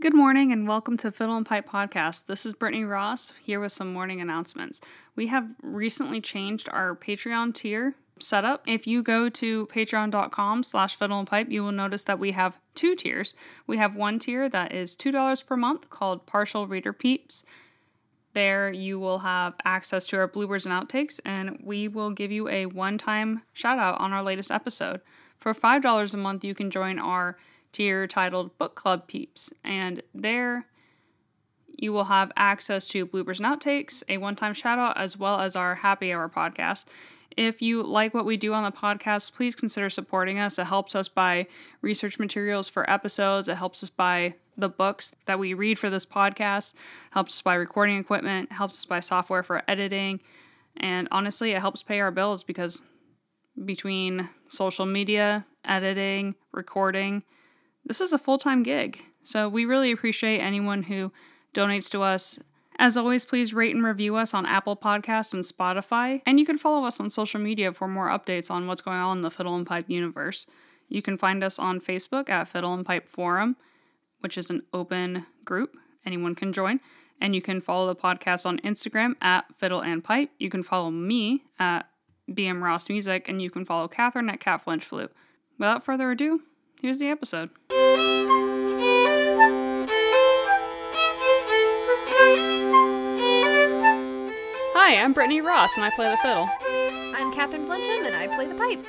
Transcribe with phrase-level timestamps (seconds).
[0.00, 2.26] Good morning and welcome to Fiddle and Pipe Podcast.
[2.26, 4.80] This is Brittany Ross here with some morning announcements.
[5.14, 8.64] We have recently changed our Patreon tier setup.
[8.66, 12.58] If you go to patreon.com slash fiddle and pipe, you will notice that we have
[12.74, 13.34] two tiers.
[13.68, 17.44] We have one tier that is $2 per month called Partial Reader Peeps.
[18.34, 22.48] There you will have access to our bloopers and outtakes, and we will give you
[22.48, 25.00] a one-time shout out on our latest episode.
[25.38, 27.38] For $5 a month, you can join our
[27.74, 30.66] tier titled Book Club Peeps, and there
[31.76, 35.40] you will have access to bloopers and outtakes, a one time shout out, as well
[35.40, 36.86] as our happy hour podcast.
[37.36, 40.58] If you like what we do on the podcast, please consider supporting us.
[40.58, 41.48] It helps us buy
[41.82, 46.06] research materials for episodes, it helps us buy the books that we read for this
[46.06, 46.74] podcast,
[47.10, 50.20] helps us buy recording equipment, helps us buy software for editing,
[50.76, 52.84] and honestly, it helps pay our bills because
[53.64, 57.24] between social media, editing, recording,
[57.84, 59.00] this is a full time gig.
[59.22, 61.12] So we really appreciate anyone who
[61.54, 62.38] donates to us.
[62.76, 66.58] As always, please rate and review us on Apple Podcasts and Spotify, and you can
[66.58, 69.54] follow us on social media for more updates on what's going on in the Fiddle
[69.54, 70.46] and Pipe universe.
[70.88, 73.56] You can find us on Facebook at Fiddle and Pipe Forum,
[74.20, 76.80] which is an open group anyone can join,
[77.20, 80.30] and you can follow the podcast on Instagram at Fiddle and Pipe.
[80.38, 81.88] You can follow me at
[82.30, 85.12] BM Ross Music, and you can follow Catherine at Cat Flinch Flute.
[85.58, 86.42] Without further ado,
[86.84, 87.48] here's the episode.
[94.76, 96.46] Hi, I'm Brittany Ross and I play the fiddle.
[97.16, 98.84] I'm Catherine Flinchum and I play the pipe.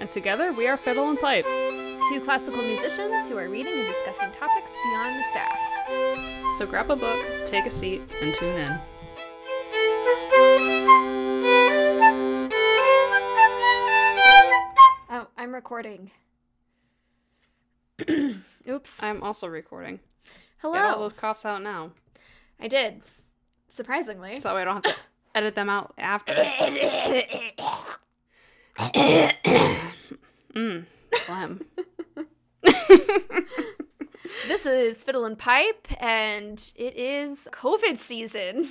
[0.00, 1.44] And together we are Fiddle and Pipe.
[1.44, 5.56] Two classical musicians who are reading and discussing topics beyond the staff.
[6.58, 8.80] So grab a book, take a seat, and tune in.
[15.08, 16.10] Oh, I'm recording.
[18.68, 19.02] Oops.
[19.02, 20.00] I'm also recording.
[20.58, 20.74] Hello.
[20.74, 21.92] Get all those coughs out now.
[22.60, 23.02] I did.
[23.68, 24.40] Surprisingly.
[24.40, 25.00] So that way I don't have to
[25.34, 26.34] edit them out after.
[30.54, 30.84] Mmm,
[31.16, 31.64] phlegm.
[34.48, 38.68] this is Fiddle and Pipe, and it is COVID season.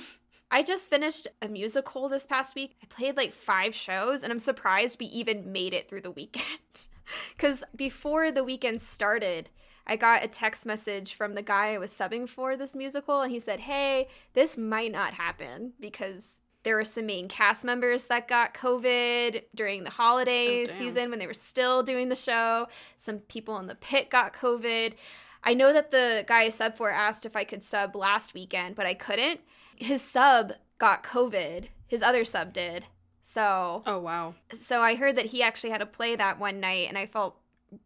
[0.50, 2.76] I just finished a musical this past week.
[2.82, 6.88] I played like five shows, and I'm surprised we even made it through the weekend.
[7.36, 9.48] Because before the weekend started,
[9.86, 13.32] I got a text message from the guy I was subbing for this musical, and
[13.32, 18.28] he said, Hey, this might not happen because there were some main cast members that
[18.28, 22.68] got COVID during the holiday Oh, season when they were still doing the show.
[22.96, 24.94] Some people in the pit got COVID.
[25.42, 28.76] I know that the guy I subbed for asked if I could sub last weekend,
[28.76, 29.40] but I couldn't.
[29.74, 31.66] His sub got COVID.
[31.88, 32.86] His other sub did.
[33.22, 34.34] So Oh, wow.
[34.52, 37.36] so I heard that he actually had to play that one night and I felt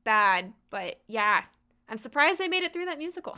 [0.05, 1.43] bad, but yeah.
[1.89, 3.37] I'm surprised they made it through that musical.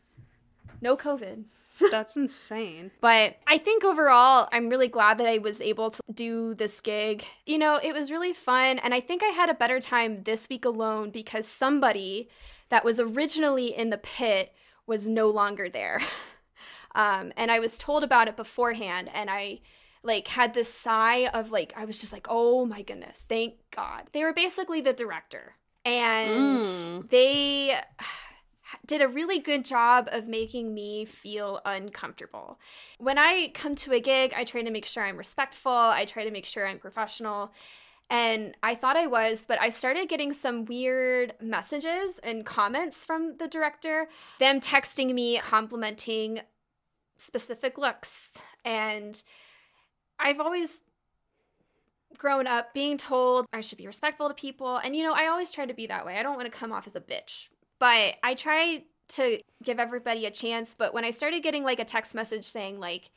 [0.80, 1.44] no COVID.
[1.90, 2.90] That's insane.
[3.00, 7.24] But I think overall, I'm really glad that I was able to do this gig.
[7.46, 8.78] You know, it was really fun.
[8.78, 12.28] And I think I had a better time this week alone because somebody
[12.68, 14.52] that was originally in the pit
[14.86, 16.00] was no longer there.
[16.92, 19.10] Um, and I was told about it beforehand.
[19.14, 19.60] And I
[20.02, 24.04] like had this sigh of like, I was just like, oh my goodness, thank God.
[24.12, 25.54] They were basically the director.
[25.84, 27.08] And Mm.
[27.08, 27.80] they
[28.86, 32.58] did a really good job of making me feel uncomfortable.
[32.98, 36.24] When I come to a gig, I try to make sure I'm respectful, I try
[36.24, 37.52] to make sure I'm professional.
[38.08, 43.36] And I thought I was, but I started getting some weird messages and comments from
[43.36, 44.08] the director,
[44.40, 46.40] them texting me, complimenting
[47.16, 48.38] specific looks.
[48.64, 49.22] And
[50.20, 50.82] I've always
[52.16, 54.76] grown up being told I should be respectful to people.
[54.76, 56.18] And, you know, I always try to be that way.
[56.18, 57.48] I don't want to come off as a bitch
[57.80, 60.76] but I try to give everybody a chance.
[60.76, 63.10] But when I started getting like a text message saying, like,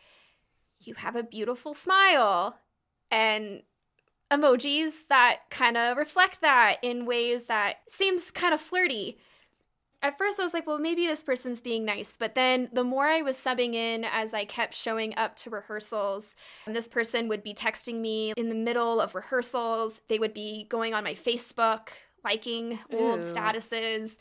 [0.79, 2.57] you have a beautiful smile,
[3.11, 3.61] and
[4.31, 9.19] emojis that kind of reflect that in ways that seems kind of flirty.
[10.03, 12.17] At first, I was like, well, maybe this person's being nice.
[12.17, 16.35] But then the more I was subbing in as I kept showing up to rehearsals,
[16.67, 20.01] this person would be texting me in the middle of rehearsals.
[20.09, 21.87] They would be going on my Facebook,
[22.23, 23.29] liking old Ew.
[23.31, 24.17] statuses.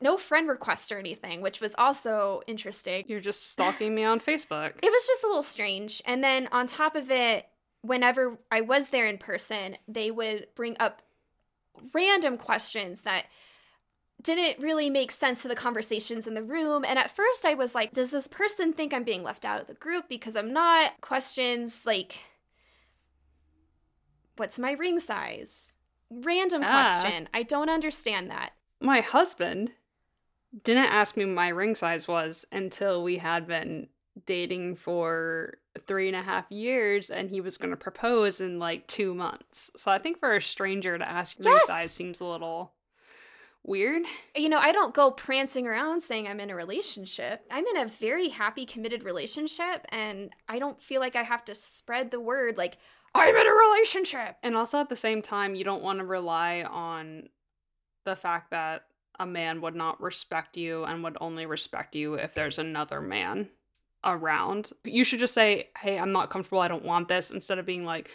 [0.00, 3.04] No friend request or anything, which was also interesting.
[3.06, 4.72] You're just stalking me on Facebook.
[4.82, 6.02] It was just a little strange.
[6.06, 7.46] And then on top of it,
[7.82, 11.02] whenever I was there in person, they would bring up
[11.92, 13.26] random questions that
[14.22, 16.84] didn't really make sense to the conversations in the room.
[16.84, 19.66] And at first, I was like, does this person think I'm being left out of
[19.66, 21.00] the group because I'm not?
[21.00, 22.16] Questions like,
[24.36, 25.72] what's my ring size?
[26.10, 27.00] Random Ah.
[27.00, 27.28] question.
[27.34, 28.52] I don't understand that.
[28.80, 29.72] My husband
[30.64, 33.88] didn't ask me my ring size was until we had been
[34.24, 38.86] dating for three and a half years and he was going to propose in like
[38.86, 39.70] two months.
[39.76, 41.66] So I think for a stranger to ask ring Yes!
[41.66, 42.72] size seems a little
[43.66, 44.02] weird.
[44.36, 47.40] You know, I don't go prancing around saying I'm in a relationship.
[47.50, 51.54] I'm in a very happy, committed relationship, and I don't feel like I have to
[51.54, 52.76] spread the word like,
[53.14, 54.36] I'm in a relationship.
[54.42, 57.30] And also at the same time, you don't want to rely on
[58.04, 58.82] the fact that
[59.18, 63.48] a man would not respect you and would only respect you if there's another man
[64.04, 64.70] around.
[64.84, 66.60] You should just say, "Hey, I'm not comfortable.
[66.60, 68.10] I don't want this," instead of being like,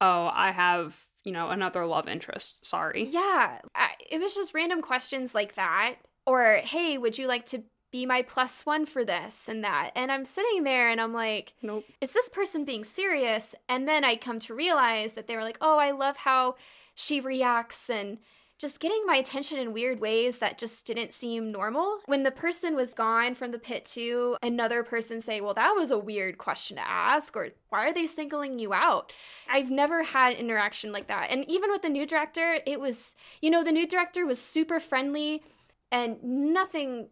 [0.00, 2.64] "Oh, I have, you know, another love interest.
[2.64, 5.96] Sorry." Yeah, I, it was just random questions like that.
[6.26, 9.90] Or, hey, would you like to be my plus one for this and that?
[9.94, 11.84] And I'm sitting there and I'm like, Nope.
[12.00, 13.54] is this person being serious?
[13.68, 16.56] And then I come to realize that they were like, oh, I love how
[16.94, 18.18] she reacts and
[18.62, 21.98] just getting my attention in weird ways that just didn't seem normal.
[22.06, 25.90] When the person was gone from the pit too, another person say, well, that was
[25.90, 29.12] a weird question to ask, or why are they singling you out?
[29.50, 31.30] I've never had interaction like that.
[31.30, 34.78] And even with the new director, it was, you know, the new director was super
[34.78, 35.42] friendly
[35.90, 37.08] and nothing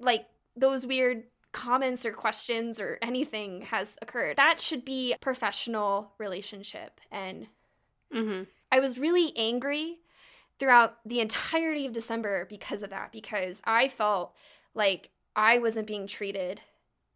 [0.00, 0.26] like
[0.56, 1.22] those weird
[1.52, 4.36] comments or questions or anything has occurred.
[4.36, 7.00] That should be a professional relationship.
[7.12, 7.46] And
[8.14, 8.44] Mm-hmm.
[8.70, 9.98] I was really angry
[10.58, 14.34] throughout the entirety of December because of that, because I felt
[14.74, 16.60] like I wasn't being treated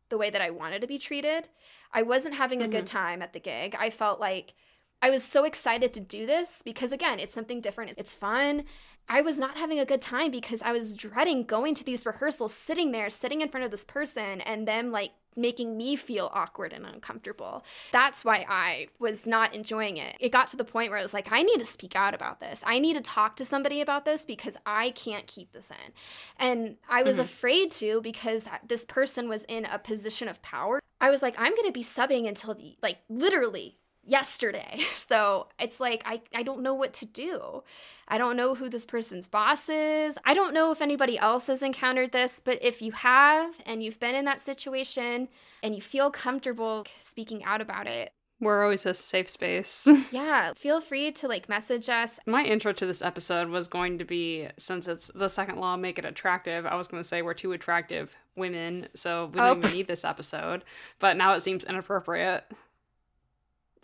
[0.09, 1.49] the way that I wanted to be treated.
[1.93, 2.99] I wasn't having a good mm-hmm.
[2.99, 3.77] time at the gig.
[3.79, 4.55] I felt like
[5.01, 7.95] I was so excited to do this because, again, it's something different.
[7.97, 8.65] It's fun.
[9.09, 12.53] I was not having a good time because I was dreading going to these rehearsals,
[12.55, 16.73] sitting there, sitting in front of this person, and them like making me feel awkward
[16.73, 17.65] and uncomfortable.
[17.93, 20.17] That's why I was not enjoying it.
[20.19, 22.41] It got to the point where I was like, I need to speak out about
[22.41, 22.65] this.
[22.67, 25.93] I need to talk to somebody about this because I can't keep this in.
[26.39, 27.23] And I was Mhm.
[27.23, 30.81] afraid to because this person was in a position of power.
[31.01, 33.79] I was like, I'm going to be subbing until the, like, literally
[34.09, 34.79] yesterday.
[35.09, 37.63] So it's like, I, I don't know what to do.
[38.09, 40.19] I don't know who this person's boss is.
[40.25, 43.99] I don't know if anybody else has encountered this, but if you have and you've
[43.99, 45.29] been in that situation
[45.63, 49.89] and you feel comfortable speaking out about it, We're always a safe space.
[50.13, 52.21] yeah, feel free to like message us.
[52.27, 55.99] My intro to this episode was going to be since it's the second law, make
[55.99, 56.67] it attractive.
[56.67, 59.49] I was going to say we're too attractive women, so we Oh.
[59.55, 59.75] don't even oh.
[59.75, 60.65] need this episode.
[60.99, 62.45] But now it seems inappropriate.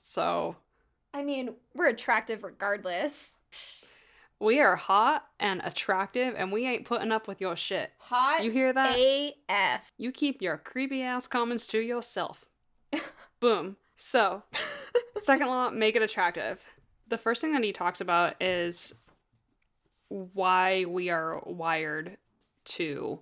[0.06, 0.56] So
[1.14, 3.30] I mean, we're attractive regardless.
[4.38, 7.90] we are hot and attractive, and we ain't putting up with your shit.
[7.98, 8.98] Hot You hear that?
[9.48, 9.90] AF.
[9.96, 12.44] You keep your creepy ass comments to yourself.
[13.40, 13.76] Boom.
[13.96, 14.42] So,
[15.20, 16.60] second law, make it attractive.
[17.08, 18.94] The first thing that he talks about is
[20.08, 22.18] why we are wired
[22.64, 23.20] to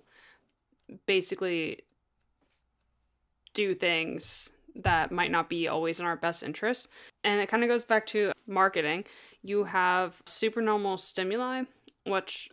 [1.05, 1.79] basically
[3.53, 6.87] do things that might not be always in our best interest.
[7.23, 9.05] And it kind of goes back to marketing.
[9.41, 11.63] You have supernormal stimuli,
[12.05, 12.49] which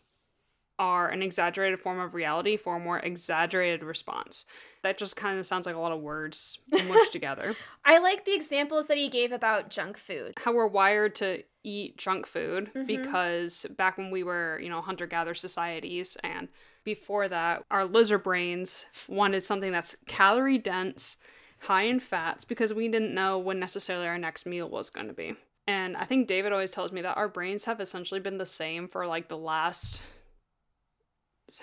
[0.79, 4.47] are an exaggerated form of reality for a more exaggerated response.
[4.83, 6.59] That just kind of sounds like a lot of words
[6.89, 7.55] mushed together.
[7.85, 10.35] I like the examples that he gave about junk food.
[10.39, 12.87] How we're wired to eat junk food Mhm.
[12.87, 16.49] because back when we were, you know, hunter gatherer societies and
[16.83, 21.19] before that, our lizard brains wanted something that's calorie dense,
[21.61, 25.13] high in fats because we didn't know when necessarily our next meal was going to
[25.13, 25.35] be.
[25.67, 28.89] And I think David always tells me that our brains have essentially been the same
[28.89, 30.03] for like the last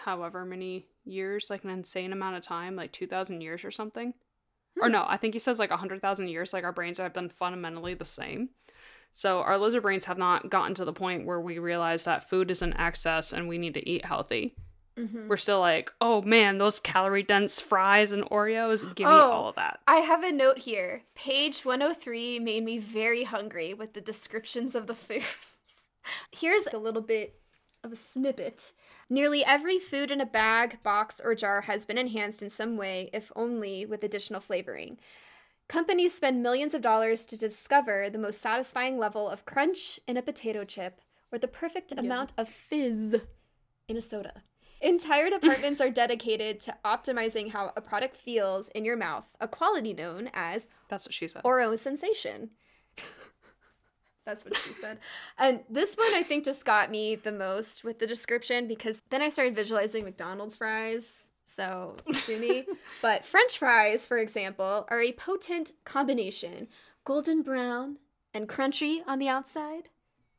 [0.03, 4.13] however many years, like an insane amount of time, like 2000 years or something.
[4.79, 4.93] Or Hmm.
[4.93, 8.05] no, I think he says like 100,000 years, like our brains have been fundamentally the
[8.05, 8.49] same.
[9.11, 12.51] So our lizard brains have not gotten to the point where we realize that food
[12.51, 14.55] is in excess and we need to eat healthy.
[14.97, 15.27] Mhm.
[15.27, 19.31] We're still like, oh man, those calorie dense fries and Oreos, give me Oh.
[19.31, 19.79] all of that.
[19.87, 21.03] I have a note here.
[21.15, 25.25] Page 103 made me very hungry with the descriptions of the foods.
[26.31, 27.39] Here's a little bit
[27.83, 28.71] of a snippet.
[29.09, 33.09] Nearly every food in a bag, box, or jar has been enhanced in some way,
[33.13, 34.99] if only with additional flavoring.
[35.69, 40.21] Companies spend millions of dollars to discover the most satisfying level of crunch in a
[40.21, 41.01] potato chip
[41.31, 42.05] or the perfect Yum.
[42.05, 43.15] amount of fizz
[43.87, 44.43] in a soda.
[44.81, 49.93] Entire departments are dedicated to optimizing how a product feels in your mouth, a quality
[49.93, 51.43] known as That's what she said.
[51.43, 52.49] orosensation.
[54.25, 54.99] That's what she said.
[55.37, 59.21] And this one I think just got me the most with the description because then
[59.21, 61.31] I started visualizing McDonald's fries.
[61.45, 62.65] So sue me.
[63.01, 66.67] but French fries, for example, are a potent combination
[67.05, 67.99] golden brown
[68.33, 69.87] and crunchy on the outside,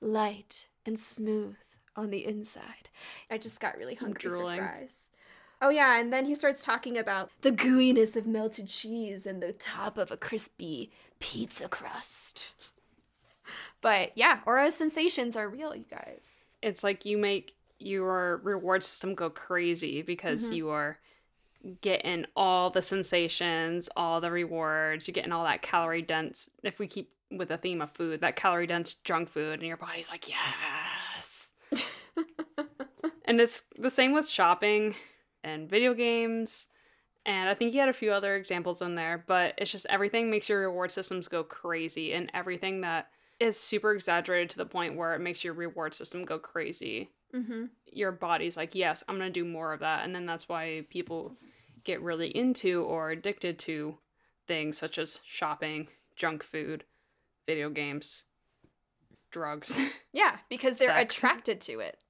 [0.03, 1.57] light and smooth
[1.99, 2.89] on the inside.
[3.31, 5.11] I just got really hungry for fries.
[5.61, 9.53] Oh yeah, and then he starts talking about the gooiness of melted cheese and the
[9.53, 12.53] top of a crispy pizza crust.
[13.81, 16.45] But yeah, Oreo sensations are real, you guys.
[16.63, 20.57] It's like you make your reward system go crazy because Mhm.
[20.57, 20.99] you are
[21.81, 26.49] getting all the sensations, all the rewards, you're getting all that calorie dense.
[26.63, 29.77] If we keep with the theme of food, that calorie dense junk food, and your
[29.77, 30.39] body's like, yes.
[33.25, 34.95] and it's the same with shopping
[35.45, 36.69] and video games.
[37.27, 40.31] And I think you had a few other examples in there, but it's just everything
[40.31, 44.97] makes your reward systems go crazy, and everything that is super exaggerated to the point
[44.97, 47.11] where it makes your reward system go crazy.
[47.35, 47.67] Mm-hmm.
[47.93, 51.37] Your body's like, yes, I'm gonna do more of that, and then that's why people
[51.85, 53.99] get really into or addicted to
[54.47, 56.85] things such as shopping, junk food,
[57.47, 58.25] video games,
[59.31, 59.79] drugs.
[60.13, 61.17] Yeah, because they're Sex.
[61.17, 62.03] attracted to it,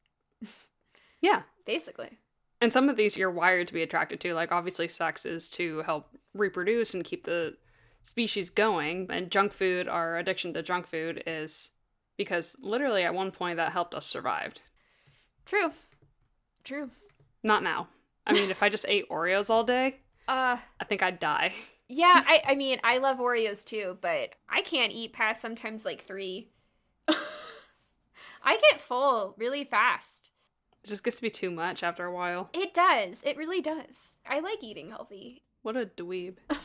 [1.20, 2.18] yeah, basically.
[2.60, 4.34] And some of these you're wired to be attracted to.
[4.34, 7.56] Like, obviously, sex is to help reproduce and keep the
[8.02, 9.06] species going.
[9.10, 11.70] And junk food, our addiction to junk food, is
[12.16, 14.54] because literally at one point that helped us survive.
[15.46, 15.70] True.
[16.64, 16.90] True.
[17.42, 17.88] Not now.
[18.26, 19.96] I mean, if I just ate Oreos all day,
[20.28, 21.54] Uh I think I'd die.
[21.88, 26.04] yeah, I I mean, I love Oreos too, but I can't eat past sometimes like
[26.04, 26.50] 3.
[28.42, 30.30] I get full really fast.
[30.84, 32.50] It just gets to be too much after a while.
[32.52, 33.22] It does.
[33.24, 34.16] It really does.
[34.26, 35.42] I like eating healthy.
[35.62, 36.36] What a dweeb.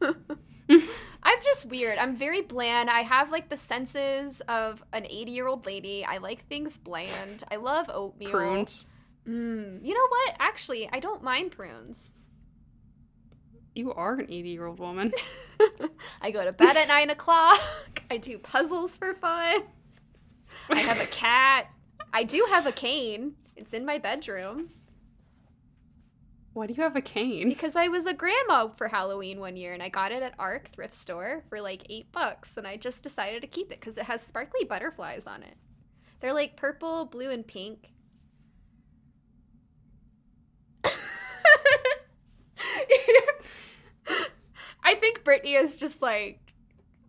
[0.00, 1.98] I'm just weird.
[1.98, 2.90] I'm very bland.
[2.90, 6.04] I have like the senses of an 80 year old lady.
[6.04, 7.44] I like things bland.
[7.50, 8.30] I love oatmeal.
[8.30, 8.86] Prunes.
[9.26, 10.36] Mm, you know what?
[10.38, 12.18] Actually, I don't mind prunes.
[13.74, 15.12] You are an 80 year old woman.
[16.20, 17.60] I go to bed at nine o'clock.
[18.10, 19.62] I do puzzles for fun.
[20.70, 21.66] I have a cat.
[22.12, 23.34] I do have a cane.
[23.56, 24.70] It's in my bedroom
[26.54, 27.48] Why do you have a cane?
[27.48, 30.68] because I was a grandma for Halloween one year and I got it at ARC
[30.72, 34.04] thrift store for like eight bucks and I just decided to keep it because it
[34.04, 35.56] has sparkly butterflies on it.
[36.20, 37.90] They're like purple, blue, and pink.
[44.82, 46.52] I think Brittany is just like,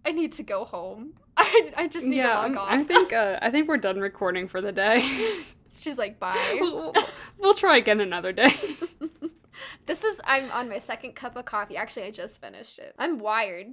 [0.06, 1.14] I need to go home.
[1.56, 2.68] I, I just need yeah, to log off.
[2.70, 5.08] I think uh, I think we're done recording for the day.
[5.78, 6.58] She's like, bye.
[6.60, 7.06] we'll, we'll-
[7.38, 8.52] we'll try again another day.
[9.86, 11.78] This is I'm on my second cup of coffee.
[11.78, 12.96] Actually, I just finished it.
[12.98, 13.68] I'm wired.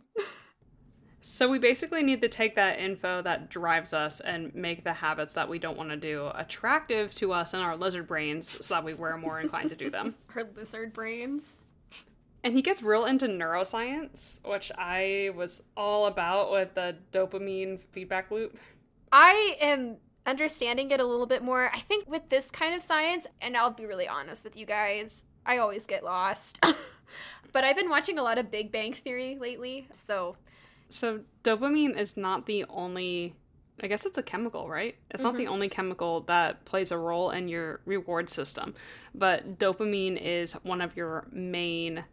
[1.21, 5.35] So we basically need to take that info that drives us and make the habits
[5.35, 8.85] that we don't want to do attractive to us in our lizard brains so that
[8.85, 10.17] we were more inclined to do them.
[10.27, 11.63] Her lizard brains.
[12.45, 18.31] And he gets real into neuroscience, which I was all about with the dopamine feedback
[18.31, 18.59] loop.
[19.13, 19.97] I am
[20.27, 21.71] understanding it a little bit more.
[21.73, 25.25] I think with this kind of science, and I'll be really honest with you guys,
[25.47, 26.65] I always get lost.
[27.53, 30.37] but I've been watching a lot of Big Bang Theory lately, so
[30.89, 33.35] So dopamine is not the only
[33.81, 34.95] I guess it's a chemical, right?
[35.11, 35.53] It's not the mm-hmm.
[35.53, 38.75] only chemical that plays a role in your reward system,
[39.15, 42.05] but dopamine is one of your main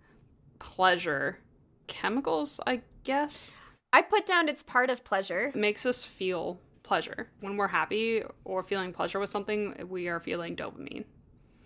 [0.60, 1.40] pleasure
[1.88, 3.54] chemicals, I guess.
[3.92, 5.48] I put down it's part of pleasure.
[5.48, 7.30] It makes us feel pleasure.
[7.40, 11.06] When we're happy or feeling pleasure with something, we are feeling dopamine.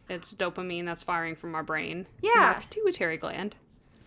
[0.09, 2.53] It's dopamine that's firing from our brain, from Yeah.
[2.55, 3.55] our pituitary gland.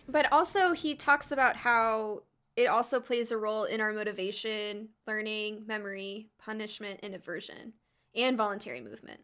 [0.07, 2.23] But also, he talks about how
[2.55, 7.73] it also plays a role in our motivation, learning, memory, punishment, and aversion,
[8.15, 9.21] and voluntary movement.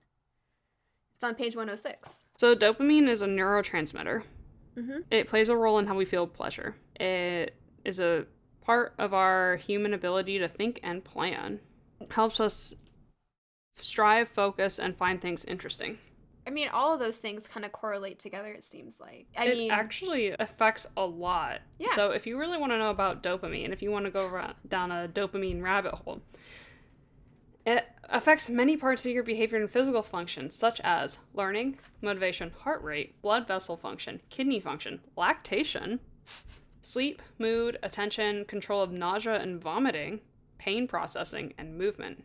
[1.15, 2.15] It's on page 106.
[2.37, 4.23] So dopamine is a neurotransmitter.
[4.77, 4.99] Mm-hmm.
[5.11, 6.75] It plays a role in how we feel pleasure.
[6.99, 8.25] It is a
[8.61, 11.59] part of our human ability to think and plan.
[11.99, 12.73] It helps us
[13.75, 15.97] strive, focus, and find things interesting.
[16.45, 19.27] I mean, all of those things kind of correlate together, it seems like.
[19.37, 21.61] I it mean, actually affects a lot.
[21.79, 21.87] Yeah.
[21.95, 24.53] So if you really want to know about dopamine, if you want to go ra-
[24.67, 26.21] down a dopamine rabbit hole,
[27.65, 32.83] it affects many parts of your behavior and physical functions, such as learning, motivation, heart
[32.83, 35.99] rate, blood vessel function, kidney function, lactation,
[36.81, 40.19] sleep, mood, attention, control of nausea and vomiting,
[40.57, 42.23] pain processing, and movement.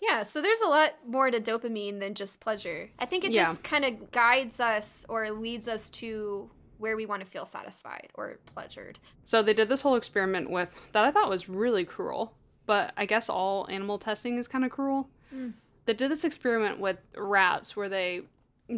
[0.00, 2.88] yeah, so there's a lot more to dopamine than just pleasure.
[3.00, 3.42] I think it Yeah.
[3.44, 6.48] just kind of guides us or leads us to
[6.78, 9.00] where we want to feel satisfied or pleasured.
[9.24, 12.37] So they did this whole experiment with that I thought was really cruel,
[12.68, 15.08] but I guess all animal testing is kind of cruel.
[15.34, 15.54] Mm.
[15.86, 18.24] They did this experiment with rats where they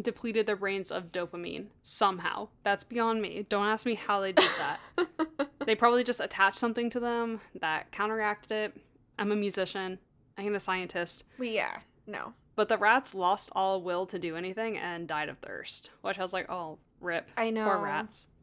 [0.01, 2.47] depleted their brains of dopamine somehow.
[2.63, 3.45] That's beyond me.
[3.49, 5.49] Don't ask me how they did that.
[5.65, 8.77] they probably just attached something to them that counteracted it.
[9.19, 9.99] I'm a musician.
[10.37, 11.25] I am a scientist.
[11.37, 12.31] Well, yeah, no.
[12.55, 16.21] But the rats lost all will to do anything and died of thirst, which I
[16.21, 17.29] was like, oh, rip.
[17.35, 17.65] I know.
[17.65, 18.29] Poor rats.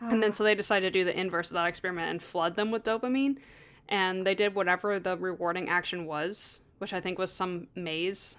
[0.00, 2.70] And then so they decided to do the inverse of that experiment and flood them
[2.70, 3.38] with dopamine.
[3.88, 8.36] And they did whatever the rewarding action was, which I think was some maze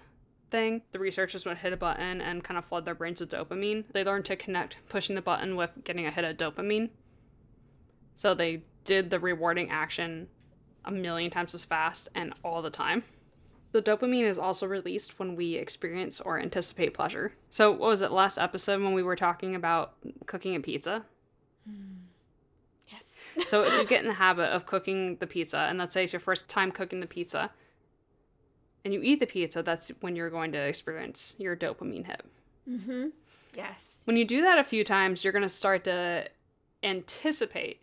[0.50, 0.82] thing.
[0.92, 3.84] The researchers would hit a button and kind of flood their brains with dopamine.
[3.92, 6.90] They learned to connect pushing the button with getting a hit of dopamine.
[8.14, 10.28] So they did the rewarding action
[10.84, 13.02] a million times as fast and all the time.
[13.72, 17.34] The dopamine is also released when we experience or anticipate pleasure.
[17.50, 21.04] So, what was it last episode when we were talking about cooking a pizza?
[21.66, 22.05] yes.
[23.44, 26.12] So, if you get in the habit of cooking the pizza, and let's say it's
[26.12, 27.50] your first time cooking the pizza,
[28.84, 32.22] and you eat the pizza, that's when you're going to experience your dopamine hit.
[32.68, 33.08] mm-hmm.
[33.54, 34.02] Yes.
[34.04, 36.28] When you do that a few times, you're going to start to
[36.82, 37.80] anticipate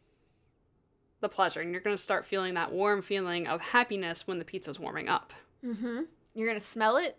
[1.20, 4.46] the pleasure, and you're going to start feeling that warm feeling of happiness when the
[4.46, 5.34] pizza's warming up.
[5.66, 6.02] Mm-hmm.
[6.34, 7.18] You're gonna smell it.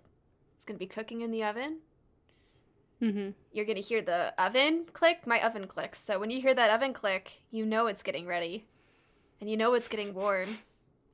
[0.55, 1.79] It's gonna be cooking in the oven.
[3.03, 3.31] Mm-hmm.
[3.53, 5.27] You're gonna hear the oven click.
[5.27, 6.01] My oven clicks.
[6.01, 8.65] So when you hear that oven click, you know it's getting ready,
[9.41, 10.49] and you know it's getting warm.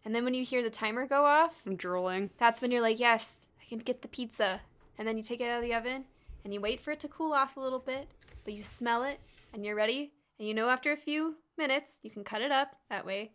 [0.04, 2.30] And then when you hear the timer go off, I'm drooling.
[2.38, 4.60] that's when you're like, yes, I can get the pizza.
[4.98, 6.04] And then you take it out of the oven
[6.44, 8.08] and you wait for it to cool off a little bit,
[8.44, 9.20] but you smell it
[9.52, 10.12] and you're ready.
[10.38, 12.76] And you know after a few minutes, you can cut it up.
[12.88, 13.32] That way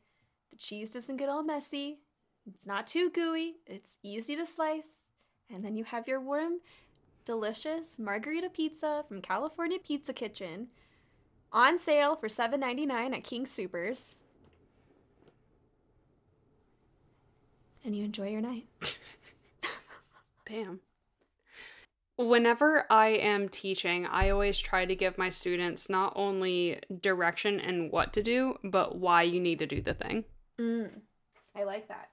[0.51, 1.99] the cheese doesn't get all messy.
[2.47, 3.55] It's not too gooey.
[3.65, 5.09] It's easy to slice.
[5.49, 6.53] And then you have your warm,
[7.25, 10.67] delicious margarita pizza from California Pizza Kitchen
[11.51, 14.17] on sale for $7.99 at King Supers.
[17.83, 18.65] And you enjoy your night.
[20.49, 20.79] Bam.
[22.17, 27.91] Whenever I am teaching, I always try to give my students not only direction and
[27.91, 30.23] what to do, but why you need to do the thing.
[30.59, 30.89] Mm,
[31.55, 32.09] I like that.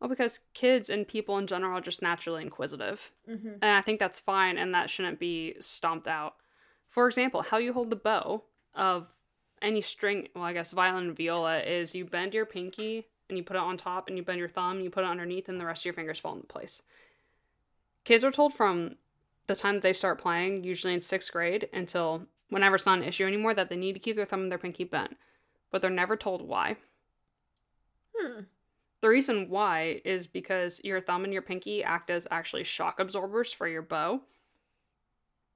[0.00, 3.12] Well, because kids and people in general are just naturally inquisitive.
[3.28, 3.54] Mm-hmm.
[3.60, 6.36] And I think that's fine and that shouldn't be stomped out.
[6.88, 9.14] For example, how you hold the bow of
[9.60, 13.44] any string, well, I guess violin and viola, is you bend your pinky and you
[13.44, 15.60] put it on top and you bend your thumb and you put it underneath and
[15.60, 16.82] the rest of your fingers fall into place.
[18.04, 18.96] Kids are told from
[19.46, 23.04] the time that they start playing, usually in sixth grade, until whenever it's not an
[23.04, 25.16] issue anymore, that they need to keep their thumb and their pinky bent.
[25.70, 26.76] But they're never told why.
[28.16, 28.40] Hmm.
[29.02, 33.52] The reason why is because your thumb and your pinky act as actually shock absorbers
[33.52, 34.20] for your bow.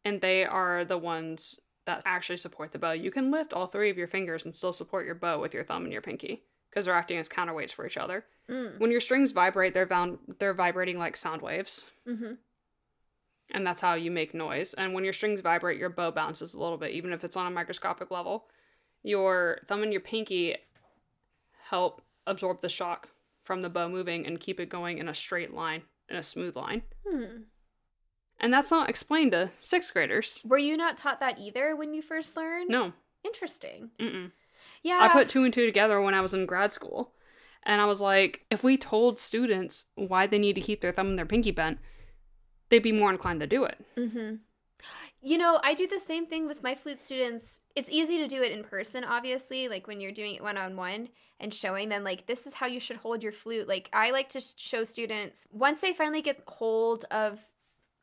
[0.04, 2.92] And they are the ones that actually support the bow.
[2.92, 5.64] You can lift all three of your fingers and still support your bow with your
[5.64, 8.24] thumb and your pinky because they're acting as counterweights for each other.
[8.50, 8.78] Mm.
[8.78, 12.32] When your strings vibrate, they're found, they're vibrating like sound waves, Mm-hmm.
[13.50, 14.74] and that's how you make noise.
[14.74, 17.46] And when your strings vibrate, your bow bounces a little bit, even if it's on
[17.46, 18.46] a microscopic level.
[19.02, 20.56] Your thumb and your pinky
[21.68, 23.08] help absorb the shock
[23.44, 26.56] from the bow moving and keep it going in a straight line, in a smooth
[26.56, 26.82] line.
[27.06, 27.42] Hmm.
[28.40, 30.42] And that's not explained to sixth graders.
[30.44, 32.68] Were you not taught that either when you first learned?
[32.68, 32.92] No.
[33.24, 33.90] Interesting.
[34.00, 34.32] Mm-mm.
[34.82, 34.98] Yeah.
[35.00, 37.12] I put two and two together when I was in grad school.
[37.62, 41.08] And I was like, if we told students why they need to keep their thumb
[41.08, 41.78] and their pinky bent,
[42.68, 43.78] they'd be more inclined to do it.
[43.96, 44.34] Mm-hmm.
[45.22, 47.62] You know, I do the same thing with my flute students.
[47.74, 50.76] It's easy to do it in person, obviously, like when you're doing it one on
[50.76, 51.08] one
[51.44, 53.68] and showing them, like, this is how you should hold your flute.
[53.68, 57.44] Like, I like to show students once they finally get hold of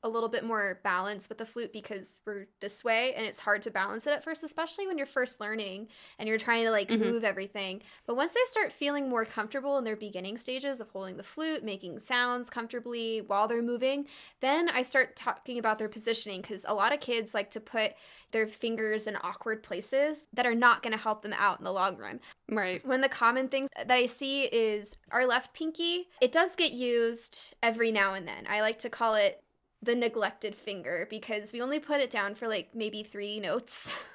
[0.03, 3.61] a little bit more balance with the flute because we're this way and it's hard
[3.61, 5.87] to balance it at first, especially when you're first learning
[6.17, 6.99] and you're trying to like Mhm.
[6.99, 7.81] move everything.
[8.07, 11.63] But once they start feeling more comfortable in their beginning stages of holding the flute,
[11.63, 14.07] making sounds comfortably while they're moving,
[14.39, 17.93] then I start talking about their positioning because a lot of kids like to put
[18.31, 21.71] their fingers in awkward places that are not going to help them out in the
[21.73, 22.19] long run.
[22.49, 22.83] Right.
[22.85, 26.09] One of the common things that I see is our left pinky.
[26.21, 28.45] It does get used every now and then.
[28.47, 29.43] I like to call it
[29.83, 33.95] the neglected finger because we only put it down for like maybe three notes.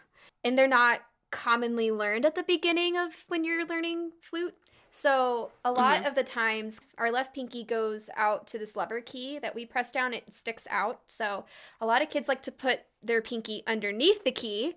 [0.45, 1.01] And they're not
[1.33, 4.55] commonly learned at the beginning of when you're learning flute.
[4.93, 6.07] So, a lot mm-hmm.
[6.07, 9.91] of the times, our left pinky goes out to this lever key that we press
[9.91, 11.01] down, it sticks out.
[11.09, 11.45] So,
[11.81, 14.75] a lot of kids like to put their pinky underneath the key.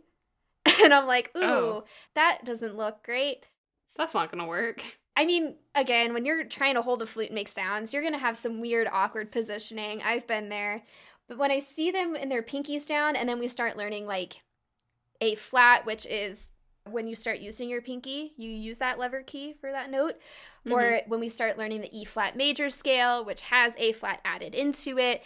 [0.84, 1.84] And I'm like, ooh, Oh.
[2.16, 3.46] that doesn't look great.
[3.96, 4.84] That's not going to work.
[5.20, 8.14] I mean, again, when you're trying to hold the flute and make sounds, you're going
[8.14, 10.02] to have some weird, awkward positioning.
[10.02, 10.84] I've been there.
[11.28, 14.42] But when I see them in their pinkies down, and then we start learning like
[15.20, 16.48] A flat, which is
[16.90, 20.16] when you start using your pinky, you use that lever key for that note.
[20.66, 20.72] Mm-hmm.
[20.72, 24.56] Or when we start learning the E flat major scale, which has A flat added
[24.56, 25.22] into it,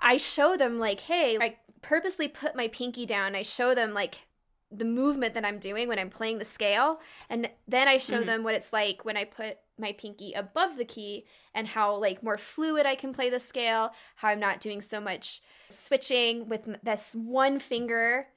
[0.00, 3.34] I show them like, hey, I purposely put my pinky down.
[3.34, 4.28] I show them like
[4.70, 7.00] the movement that I'm doing when I'm playing the scale.
[7.30, 8.26] And then I show Mhm.
[8.26, 12.22] them what it's like when I put my pinky above the key and how like
[12.22, 16.64] more fluid I can play the scale, how I'm not doing so much switching with
[16.82, 18.28] this one finger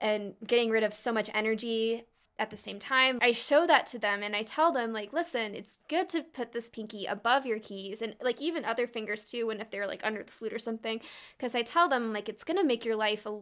[0.00, 2.04] and getting rid of so much energy
[2.38, 3.18] at the same time.
[3.22, 6.52] I show that to them and I tell them like, "Listen, it's good to put
[6.52, 10.04] this pinky above your keys and like even other fingers too when if they're like
[10.04, 11.00] under the flute or something
[11.36, 13.38] because I tell them like it's going to make your life a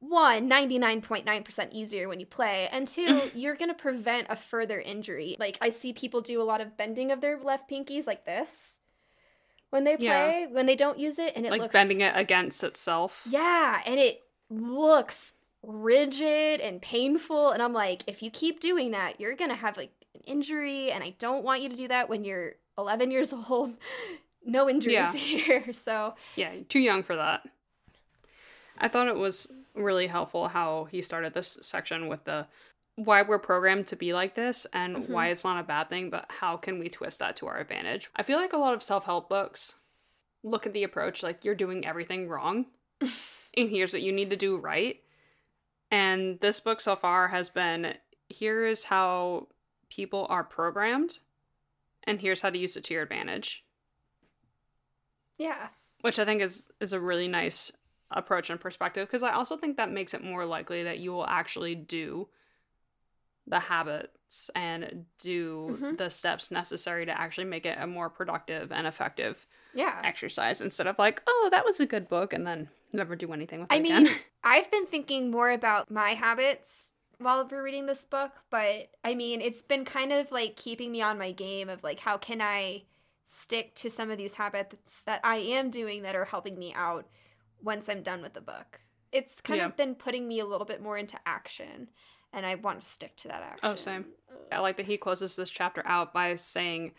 [0.00, 5.36] one 99.9% easier when you play and two you're going to prevent a further injury
[5.38, 8.76] like i see people do a lot of bending of their left pinkies like this
[9.70, 10.46] when they play yeah.
[10.54, 13.98] when they don't use it and it like looks bending it against itself yeah and
[13.98, 19.50] it looks rigid and painful and i'm like if you keep doing that you're going
[19.50, 22.52] to have like an injury and i don't want you to do that when you're
[22.76, 23.72] 11 years old
[24.44, 25.12] no injuries yeah.
[25.12, 27.48] here so yeah too young for that
[28.78, 32.46] I thought it was really helpful how he started this section with the
[32.96, 35.12] why we're programmed to be like this and mm-hmm.
[35.12, 38.10] why it's not a bad thing, but how can we twist that to our advantage?
[38.16, 39.74] I feel like a lot of self help books
[40.42, 42.66] look at the approach like you're doing everything wrong,
[43.00, 45.00] and here's what you need to do right.
[45.90, 47.94] And this book so far has been
[48.28, 49.48] here is how
[49.90, 51.20] people are programmed,
[52.04, 53.62] and here's how to use it to your advantage.
[55.38, 55.68] Yeah.
[56.00, 57.72] Which I think is is a really nice
[58.10, 61.26] approach and perspective because I also think that makes it more likely that you will
[61.26, 62.28] actually do
[63.46, 65.96] the habits and do mm-hmm.
[65.96, 70.86] the steps necessary to actually make it a more productive and effective yeah exercise instead
[70.86, 73.74] of like oh that was a good book and then never do anything with it
[73.74, 74.04] I again.
[74.04, 74.14] mean
[74.44, 79.40] I've been thinking more about my habits while we're reading this book but I mean
[79.40, 82.82] it's been kind of like keeping me on my game of like how can I
[83.24, 87.06] stick to some of these habits that I am doing that are helping me out
[87.62, 88.80] once I'm done with the book.
[89.12, 89.66] It's kind yeah.
[89.66, 91.88] of been putting me a little bit more into action,
[92.32, 93.68] and I want to stick to that oh, action.
[93.68, 94.04] Oh, same.
[94.52, 96.92] I like that he closes this chapter out by saying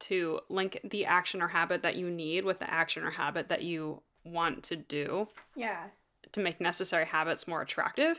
[0.00, 3.62] to link the action or habit that you need with the action or habit that
[3.62, 5.28] you want to do.
[5.54, 5.84] Yeah.
[6.32, 8.18] To make necessary habits more attractive.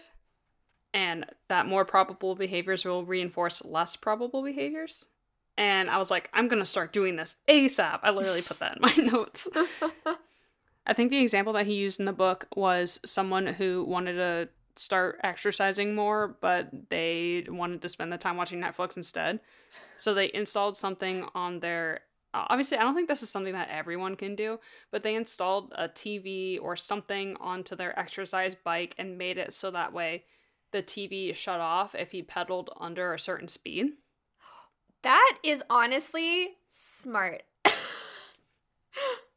[0.94, 5.08] And that more probable behaviors will reinforce less probable behaviors.
[5.58, 8.00] And I was like, I'm going to start doing this ASAP.
[8.04, 9.50] I literally put that in my notes.
[10.86, 14.50] I think the example that he used in the book was someone who wanted to
[14.76, 19.40] start exercising more, but they wanted to spend the time watching Netflix instead.
[19.98, 22.02] So they installed something on their.
[22.34, 24.60] Uh, obviously, I don't think this is something that everyone can do,
[24.92, 29.70] but they installed a TV or something onto their exercise bike and made it so
[29.72, 30.24] that way
[30.72, 33.92] the TV shut off if he pedaled under a certain speed.
[35.04, 37.44] That is honestly smart.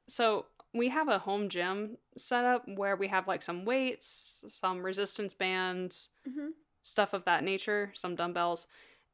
[0.08, 4.82] so we have a home gym set up where we have like some weights, some
[4.82, 6.48] resistance bands, mm-hmm.
[6.82, 8.66] stuff of that nature, some dumbbells.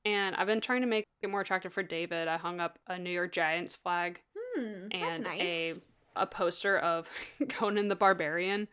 [0.05, 2.27] And I've been trying to make it more attractive for David.
[2.27, 4.21] I hung up a New York Giants flag
[4.59, 5.41] mm, and nice.
[5.41, 5.75] a
[6.15, 7.09] a poster of
[7.49, 8.69] Conan the Barbarian,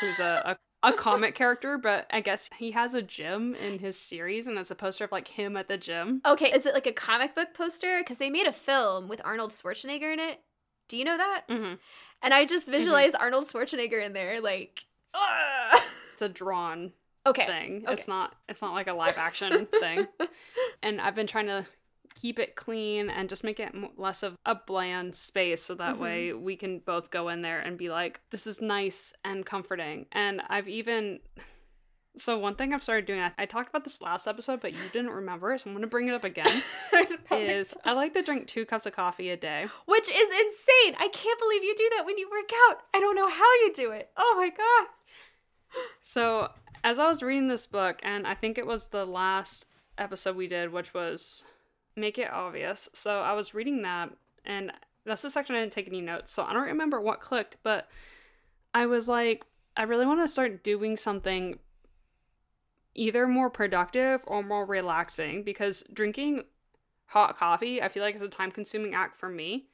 [0.00, 3.98] who's a, a, a comic character, but I guess he has a gym in his
[3.98, 6.20] series, and it's a poster of like him at the gym.
[6.26, 7.98] Okay, is it like a comic book poster?
[7.98, 10.40] Because they made a film with Arnold Schwarzenegger in it.
[10.88, 11.44] Do you know that?
[11.48, 11.74] Mm-hmm.
[12.24, 12.72] And I just mm-hmm.
[12.72, 13.22] visualize mm-hmm.
[13.22, 14.84] Arnold Schwarzenegger in there, like.
[16.12, 16.92] it's a drawn
[17.26, 17.46] okay.
[17.46, 17.82] thing.
[17.84, 17.92] Okay.
[17.92, 18.34] It's not.
[18.48, 20.08] It's not like a live action thing.
[20.82, 21.64] And I've been trying to
[22.14, 26.02] keep it clean and just make it less of a bland space so that mm-hmm.
[26.02, 30.06] way we can both go in there and be like this is nice and comforting
[30.12, 31.18] and i've even
[32.16, 34.80] so one thing I've started doing, I, I, talked about this last episode, but you
[34.92, 36.62] didn't remember so I'm gonna bring it up again.
[37.30, 40.96] is I like to drink two cups of coffee a day, which is insane.
[40.98, 42.82] I can't believe you do that when you work out.
[42.94, 44.10] I don't know how you do it.
[44.16, 44.88] Oh my god.
[46.00, 46.50] So
[46.84, 49.66] as I was reading this book, and I think it was the last
[49.98, 51.44] episode we did, which was
[51.96, 52.88] make it obvious.
[52.92, 54.10] So I was reading that,
[54.44, 54.72] and
[55.04, 57.88] that's the section I didn't take any notes, so I don't remember what clicked, but
[58.72, 59.44] I was like,
[59.76, 61.58] I really want to start doing something
[62.94, 66.44] either more productive or more relaxing because drinking
[67.06, 69.66] hot coffee I feel like is a time consuming act for me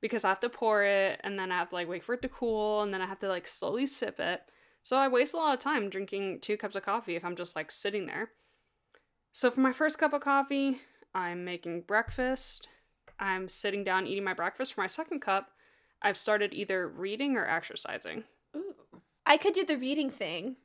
[0.00, 2.22] because I have to pour it and then I have to like wait for it
[2.22, 4.42] to cool and then I have to like slowly sip it.
[4.82, 7.56] So I waste a lot of time drinking two cups of coffee if I'm just
[7.56, 8.30] like sitting there.
[9.32, 10.80] So for my first cup of coffee,
[11.14, 12.68] I'm making breakfast.
[13.18, 14.74] I'm sitting down eating my breakfast.
[14.74, 15.48] For my second cup,
[16.02, 18.24] I've started either reading or exercising.
[18.54, 18.74] Ooh.
[19.24, 20.56] I could do the reading thing.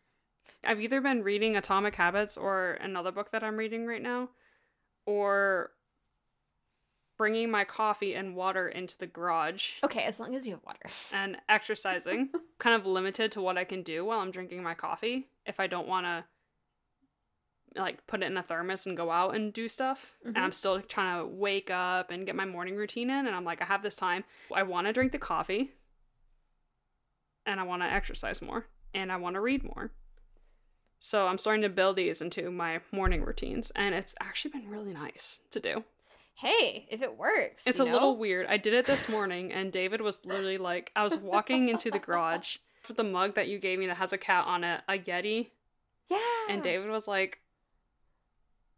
[0.63, 4.29] I've either been reading Atomic Habits or another book that I'm reading right now,
[5.05, 5.71] or
[7.17, 9.73] bringing my coffee and water into the garage.
[9.83, 10.89] Okay, as long as you have water.
[11.13, 12.29] And exercising.
[12.59, 15.67] kind of limited to what I can do while I'm drinking my coffee if I
[15.67, 16.25] don't want to
[17.79, 20.15] like put it in a thermos and go out and do stuff.
[20.25, 20.29] Mhm.
[20.29, 23.27] And I'm still trying to wake up and get my morning routine in.
[23.27, 24.23] And I'm like, I have this time.
[24.53, 25.73] I want to drink the coffee
[27.45, 29.91] and I want to exercise more and I want to read more.
[31.03, 33.71] So I'm starting to build these into my morning routines.
[33.75, 35.83] And it's actually been really nice to do.
[36.35, 37.63] Hey, if it works.
[37.65, 38.45] It's a little weird.
[38.47, 41.97] I did it this morning, and David was literally like, I was walking into the
[41.99, 44.93] garage for the mug that you gave me that has a cat on it, a
[44.93, 45.49] Yeti,
[46.09, 46.17] Yeah.
[46.49, 47.39] and David was like,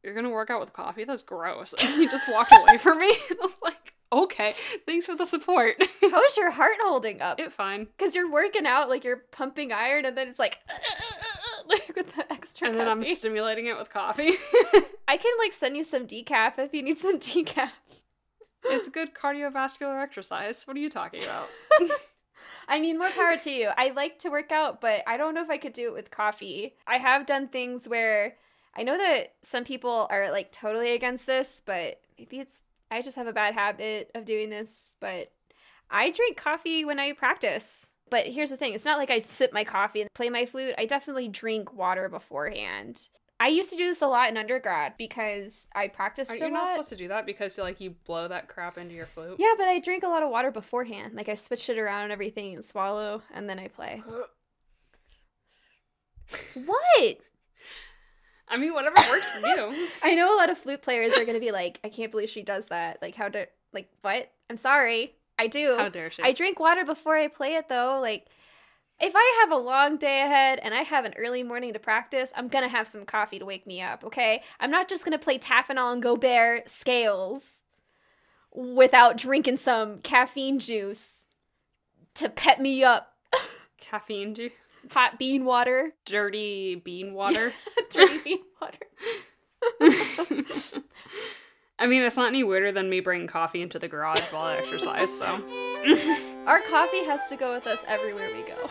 [0.01, 1.03] You're gonna work out with coffee?
[1.03, 1.73] That's gross.
[1.81, 3.11] And he just walked away from me.
[3.29, 4.53] And I was like, Okay,
[4.85, 5.75] thanks for the support.
[6.01, 7.39] How's your heart holding up?
[7.39, 7.85] it fine.
[7.97, 10.57] Because you're working out, like you're pumping iron, and then it's like,
[11.67, 12.67] like with the extra.
[12.67, 14.31] And then I'm stimulating it with coffee.
[15.07, 17.69] I can like send you some decaf if you need some decaf.
[18.65, 20.65] it's good cardiovascular exercise.
[20.65, 21.47] What are you talking about?
[22.67, 23.69] I mean, more power to you.
[23.77, 26.11] I like to work out, but I don't know if I could do it with
[26.11, 26.75] coffee.
[26.87, 28.35] I have done things where
[28.75, 33.15] I know that some people are like totally against this, but maybe it's I just
[33.15, 35.31] have a bad habit of doing this, but
[35.89, 37.91] I drink coffee when I practice.
[38.13, 40.75] But here's the thing, it's not like I sip my coffee and play my flute.
[40.77, 43.07] I definitely drink water beforehand.
[43.39, 46.51] I used to do this a lot in undergrad because I practiced Are a you
[46.51, 49.37] not supposed to do that because like you blow that crap into your flute?
[49.39, 51.15] Yeah, but I drink a lot of water beforehand.
[51.15, 54.03] Like I switch it around and everything and swallow and then I play.
[56.53, 57.17] what?
[58.47, 59.87] I mean, whatever works for you.
[60.03, 62.29] I know a lot of flute players are going to be like, I can't believe
[62.29, 63.01] she does that.
[63.01, 64.29] Like how do like what?
[64.51, 65.15] I'm sorry.
[65.37, 65.75] I do.
[65.77, 66.23] How dare she?
[66.23, 67.99] I drink water before I play it though.
[68.01, 68.27] Like
[68.99, 72.31] if I have a long day ahead and I have an early morning to practice,
[72.35, 74.43] I'm to have some coffee to wake me up, okay?
[74.59, 77.65] I'm not just to play Taffanel and Gaubert scales
[78.53, 81.25] without drinking some caffeine juice
[82.15, 83.13] to pep me up.
[83.79, 84.53] Caffeine juice.
[84.91, 87.53] Hot bean water, dirty bean water.
[87.89, 88.77] dirty bean water.
[91.83, 94.55] I mean, it's not any weirder than me bringing coffee into the garage while I
[94.55, 95.25] exercise, so.
[96.47, 98.69] Our coffee has to go with us everywhere we go.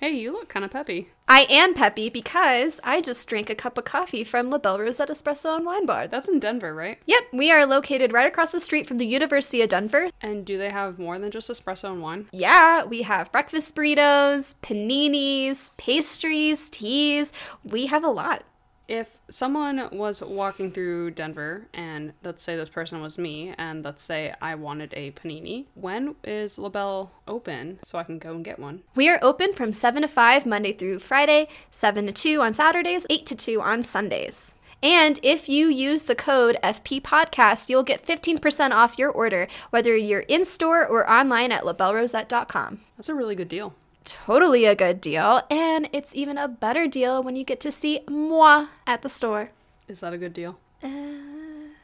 [0.00, 1.10] Hey, you look kind of peppy.
[1.28, 5.10] I am peppy because I just drank a cup of coffee from La Belle Rosette
[5.10, 6.08] Espresso and Wine Bar.
[6.08, 6.98] That's in Denver, right?
[7.04, 10.08] Yep, we are located right across the street from the University of Denver.
[10.22, 12.28] And do they have more than just espresso and wine?
[12.32, 17.30] Yeah, we have breakfast burritos, paninis, pastries, teas.
[17.62, 18.44] We have a lot.
[18.90, 24.02] If someone was walking through Denver, and let's say this person was me, and let's
[24.02, 28.58] say I wanted a panini, when is LaBelle open so I can go and get
[28.58, 28.82] one?
[28.96, 33.06] We are open from 7 to 5 Monday through Friday, 7 to 2 on Saturdays,
[33.08, 34.58] 8 to 2 on Sundays.
[34.82, 39.96] And if you use the code FP Podcast, you'll get 15% off your order, whether
[39.96, 42.80] you're in store or online at labellerosette.com.
[42.96, 43.72] That's a really good deal.
[44.04, 48.00] Totally a good deal, and it's even a better deal when you get to see
[48.08, 49.50] moi at the store.
[49.88, 50.58] Is that a good deal?
[50.82, 50.88] Uh,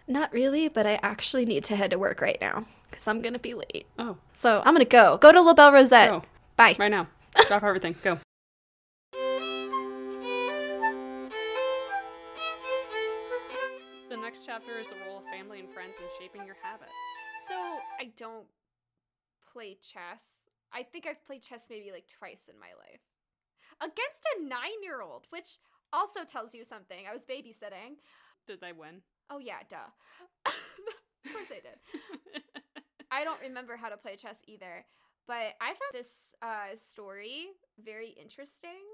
[0.09, 3.39] not really, but I actually need to head to work right now because I'm gonna
[3.39, 3.87] be late.
[3.99, 5.19] Oh, So I'm gonna go.
[5.19, 6.11] Go to La Belle Rosette.
[6.11, 6.23] go.
[6.57, 6.75] Bye.
[6.79, 7.09] Right now.
[7.49, 7.95] Drop everything.
[8.03, 8.19] Go.
[14.09, 16.93] The next chapter is the role of family and friends in shaping your habits.
[17.49, 17.55] So
[18.01, 18.47] I don't
[19.53, 20.46] play chess.
[20.77, 23.01] I think I've played chess maybe like twice in my life.
[23.81, 25.57] Against a nine year old, which
[25.93, 27.07] also tells you something.
[27.09, 27.97] I was babysitting.
[28.47, 29.01] Did they win?
[29.31, 29.89] Oh, yeah, duh.
[30.47, 32.43] of course they did.
[33.11, 34.85] I don't remember how to play chess either.
[35.27, 37.47] But I found this uh, story
[37.83, 38.85] very interesting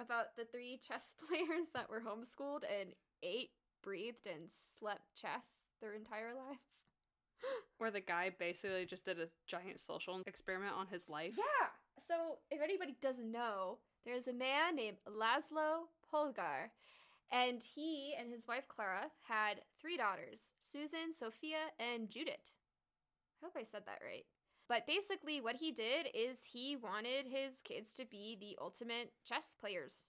[0.00, 2.90] about the three chess players that were homeschooled and
[3.22, 3.50] ate,
[3.82, 6.83] breathed, and slept chess their entire lives.
[7.78, 11.34] Where the guy basically just did a giant social experiment on his life.
[11.36, 11.68] Yeah.
[12.06, 16.70] So, if anybody doesn't know, there's a man named Laszlo Polgar,
[17.32, 22.52] and he and his wife Clara had three daughters Susan, Sofia, and Judith.
[23.42, 24.24] I hope I said that right.
[24.68, 29.56] But basically, what he did is he wanted his kids to be the ultimate chess
[29.58, 30.04] players.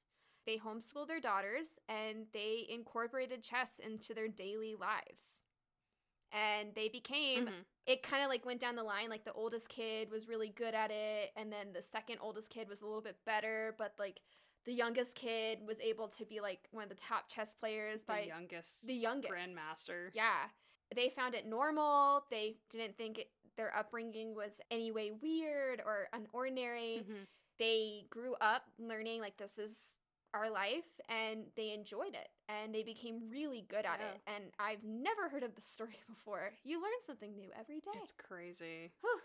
[0.46, 5.44] They homeschooled their daughters and they incorporated chess into their daily lives.
[6.32, 7.66] And they became Mhm.
[7.86, 10.74] it kind of like went down the line like the oldest kid was really good
[10.74, 14.22] at it and then the second oldest kid was a little bit better but like
[14.66, 18.08] the youngest kid was able to be like one of the top chess players The
[18.08, 20.10] by youngest, the youngest grandmaster.
[20.14, 20.50] yeah
[20.96, 26.10] they found it normal they didn't think it, their upbringing was any way weird or
[26.14, 27.28] unordinary Mhm.
[27.60, 30.00] they grew up learning like this is
[30.36, 34.12] our life and they enjoyed it and they became really good at Yeah.
[34.14, 37.92] it and i've never heard of this story before you learn something new every day
[38.04, 38.92] It's crazy.
[39.02, 39.20] Whew.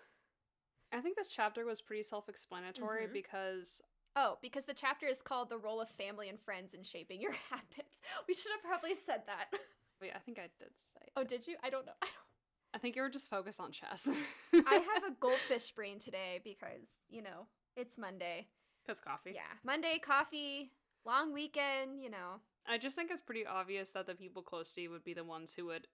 [0.93, 3.13] I think this chapter was pretty self explanatory Mhm.
[3.13, 3.81] because
[4.17, 7.31] Oh, because the chapter is called The Role of Family and Friends in Shaping Your
[7.51, 8.01] Habits.
[8.27, 9.47] We should have probably said that.
[10.03, 11.07] Wait, I think I did say.
[11.17, 11.55] Oh, did you?
[11.63, 11.93] I don't know.
[12.03, 14.09] I don't I think you were just focused on chess.
[14.53, 17.47] I have a goldfish brain today because, you know,
[17.77, 18.47] it's Monday.
[18.85, 19.33] Because coffee.
[19.35, 19.43] Yeah.
[19.65, 20.73] Monday, coffee,
[21.05, 22.41] long weekend, you know.
[22.69, 25.25] I just think it's pretty obvious that the people close to you would be the
[25.25, 25.87] ones who would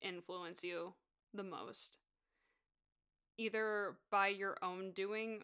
[0.00, 0.94] influence you
[1.34, 1.98] the most.
[3.38, 5.42] Either by your own doing,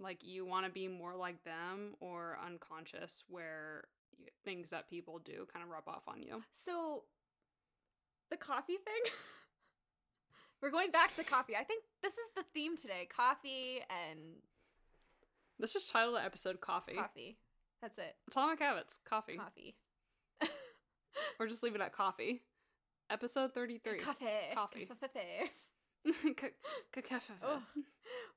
[0.00, 3.84] like you want to be more like them, or unconscious, where
[4.44, 6.42] things that people do kind of rub off on you.
[6.52, 7.04] So,
[8.30, 9.12] the coffee thing.
[10.62, 11.54] We're going back to coffee.
[11.56, 14.18] I think this is the theme today coffee and
[15.58, 16.94] Let's just title the episode Coffee.
[16.94, 17.36] coffee.
[17.84, 18.16] That's it.
[18.28, 19.36] Atomic Habits, Coffee.
[19.36, 19.76] Coffee.
[21.38, 22.42] Or just leave it at Coffee.
[23.10, 23.98] Episode 33.
[23.98, 24.24] Coffee.
[24.54, 24.86] Coffee.
[24.86, 26.32] Coffee.
[26.34, 26.48] Ca-
[26.92, 27.34] ca- cafe.
[27.46, 27.60] Ugh.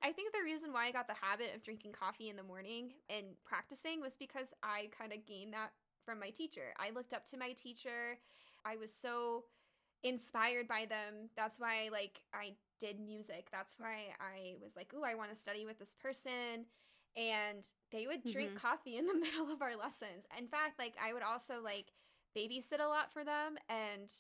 [0.03, 2.91] I think the reason why I got the habit of drinking coffee in the morning
[3.10, 5.71] and practicing was because I kind of gained that
[6.05, 6.73] from my teacher.
[6.77, 8.19] I looked up to my teacher.
[8.65, 9.45] I was so
[10.03, 11.29] inspired by them.
[11.38, 13.47] That's why like I did music.
[13.51, 16.65] That's why I was like, "Ooh, I want to study with this person."
[17.17, 18.62] And they would drink Mhm.
[18.62, 20.25] coffee in the middle of our lessons.
[20.38, 21.93] In fact, like I would also like
[22.38, 24.13] babysit a lot for them and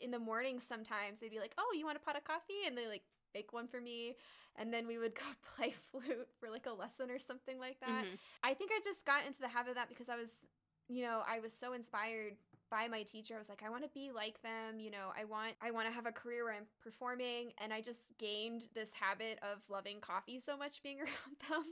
[0.00, 2.76] in the morning sometimes they'd be like, "Oh, you want a pot of coffee?" and
[2.78, 3.02] they like
[3.34, 4.16] make one for me
[4.56, 5.24] and then we would go
[5.56, 8.06] play flute for like a lesson or something like that.
[8.06, 8.18] Mhm.
[8.42, 10.44] I think I just got into the habit of that because I was,
[10.88, 12.34] you know, I was so inspired
[12.70, 13.34] by my teacher.
[13.34, 15.88] I was like, I want to be like them, you know, I want I want
[15.88, 20.00] to have a career where I'm performing and I just gained this habit of loving
[20.00, 21.64] coffee so much being around them.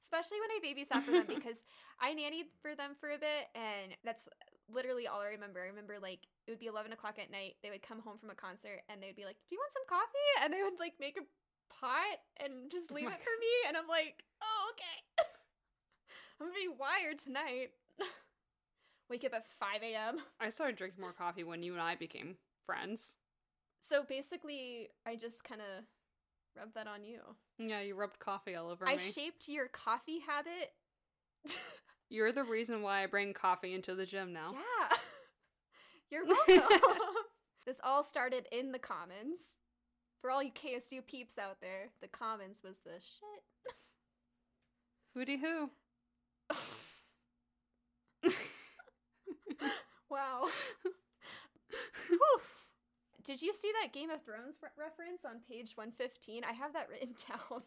[0.00, 1.64] Especially when I babysat for them because
[2.00, 4.28] I nannied for them for a bit and that's
[4.72, 5.60] literally all I remember.
[5.60, 7.56] I remember like it would be 11 o'clock at night.
[7.62, 9.86] They would come home from a concert and they'd be like, Do you want some
[9.88, 10.30] coffee?
[10.42, 11.26] And they would like make a
[11.72, 13.54] pot and just oh leave my it for me.
[13.68, 15.28] And I'm like, Oh, okay.
[16.40, 17.70] I'm gonna be wired tonight.
[19.10, 20.18] Wake up at 5 a.m.
[20.40, 23.16] I started drinking more coffee when you and I became friends.
[23.80, 25.84] So basically, I just kind of
[26.56, 27.18] rubbed that on you.
[27.68, 29.02] Yeah, you rubbed coffee all over I me.
[29.02, 30.72] shaped your coffee habit.
[32.10, 34.52] You're the reason why I bring coffee into the gym now.
[34.52, 34.96] Yeah.
[36.10, 36.68] You're welcome.
[37.66, 39.38] this all started in the Commons.
[40.20, 43.74] For all you KSU peeps out there, the Commons was the shit.
[45.14, 45.70] Hooty hoo.
[50.12, 50.48] Wow.
[52.08, 52.18] Whew.
[53.24, 56.42] Did you see that Game of Thrones re- reference on page 115?
[56.44, 57.62] I have that written down.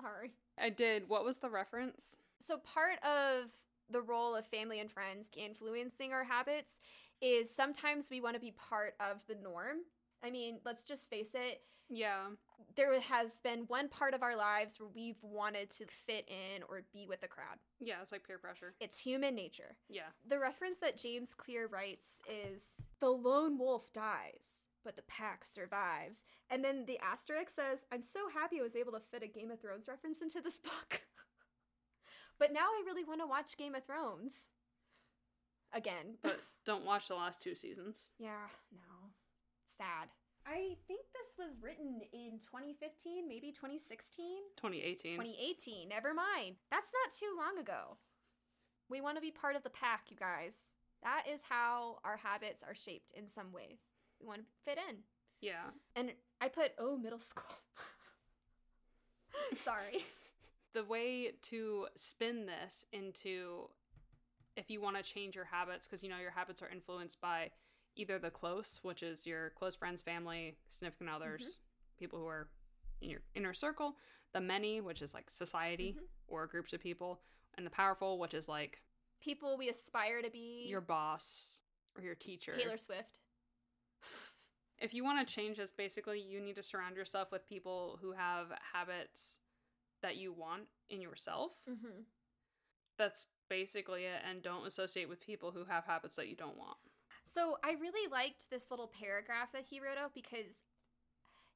[0.00, 0.32] Sorry.
[0.58, 1.08] I did.
[1.08, 2.18] What was the reference?
[2.46, 3.50] So, part of
[3.90, 6.80] the role of family and friends influencing our habits
[7.20, 9.78] is sometimes we want to be part of the norm.
[10.22, 12.26] I mean, let's just face it, Yeah.
[12.76, 16.82] There has been one part of our lives where we've wanted to fit in or
[16.92, 17.58] be with the crowd.
[17.80, 18.74] Yeah, it's like peer pressure.
[18.80, 19.76] It's human nature.
[19.88, 20.10] Yeah.
[20.28, 26.24] The reference that James Clear writes is the lone wolf dies, but the pack survives.
[26.50, 29.50] And then the asterisk says, I'm so happy I was able to fit a Game
[29.50, 31.02] of Thrones reference into this book.
[32.38, 34.48] but now I really want to watch Game of Thrones
[35.72, 36.16] again.
[36.22, 38.10] But don't watch the last two seasons.
[38.18, 39.10] yeah, no.
[39.76, 40.08] Sad.
[40.46, 44.24] I think this was written in 2015, maybe 2016.
[44.56, 45.16] 2018.
[45.16, 45.88] 2018.
[45.88, 46.56] Never mind.
[46.70, 47.96] That's not too long ago.
[48.90, 50.68] We want to be part of the pack, you guys.
[51.02, 53.92] That is how our habits are shaped in some ways.
[54.20, 54.96] We want to fit in.
[55.40, 55.72] Yeah.
[55.96, 57.44] And I put, oh, middle school.
[59.54, 60.04] Sorry.
[60.74, 63.68] The way to spin this into
[64.56, 67.50] if you want to change your habits, because you know your habits are influenced by
[67.96, 71.60] either the close, which is your close friends, family, significant others,
[71.98, 72.48] people who are
[73.00, 73.96] in your inner circle,
[74.32, 75.96] the many, which is like society
[76.28, 77.20] or groups of people,
[77.56, 78.80] and the powerful, which is like
[79.22, 80.66] People we aspire to be.
[80.68, 81.60] your boss
[81.96, 82.52] or your teacher.
[82.52, 83.18] Taylor Swift.
[84.78, 88.12] If you want to change this, basically, you need to surround yourself with people who
[88.12, 89.38] have habits
[90.02, 91.52] that you want in yourself.
[91.70, 92.02] Mm-hmm.
[92.98, 94.20] That's basically it.
[94.28, 96.76] And don't associate with people who have habits that you don't want.
[97.24, 100.64] So I really liked this little paragraph that he wrote out because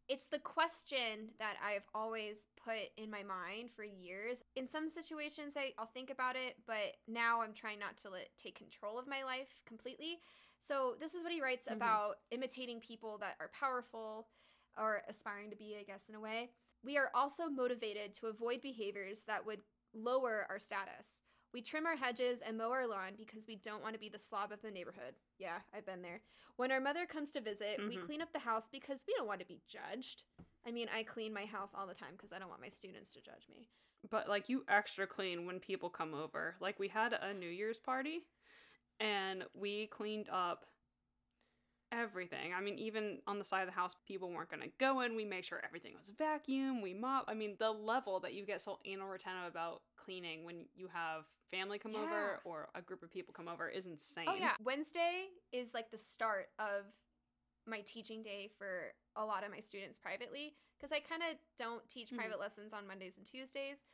[0.09, 4.42] it's the question that I've always put in my mind for years.
[4.57, 8.28] In some situations, I, I'll think about it, but now I'm trying not to let
[8.38, 10.20] take control of my life completely.
[10.61, 11.70] So this is what he writes Mhm.
[11.70, 14.28] about imitating people that are powerful
[14.78, 16.51] or aspiring to be, I guess, in a way.
[16.82, 19.61] We are also motivated to avoid behaviors that would
[19.92, 21.22] lower our status.
[21.53, 24.18] We trim our hedges and mow our lawn because we don't want to be the
[24.18, 25.14] slob of the neighborhood.
[25.38, 26.20] Yeah, I've been there.
[26.57, 28.05] When our mother comes to visit, we Mhm.
[28.07, 30.24] clean up the house because we don't want to be judged.
[30.66, 33.11] I mean, I clean my house all the time because I don't want my students
[33.12, 33.68] to judge me.
[34.11, 36.57] but like you extra clean when people come over.
[36.61, 38.28] Like we had a New Year's party
[39.01, 40.66] and we cleaned up
[41.93, 42.53] everything.
[42.57, 45.16] I mean, even on the side of the house, people weren't going to go in.
[45.16, 46.82] We made sure everything was vacuum.
[46.82, 47.24] We mop.
[47.28, 51.24] I mean, the level that you get so anal retentive about cleaning when you have
[51.51, 52.01] family come Yeah.
[52.03, 54.26] over or a group of people come over is insane.
[54.28, 56.84] Oh yeah, Wednesday is like the start of
[57.66, 61.86] my teaching day for a lot of my students privately because I kind of don't
[61.89, 62.16] teach Mhm.
[62.16, 63.84] private lessons on Mondays and Tuesdays.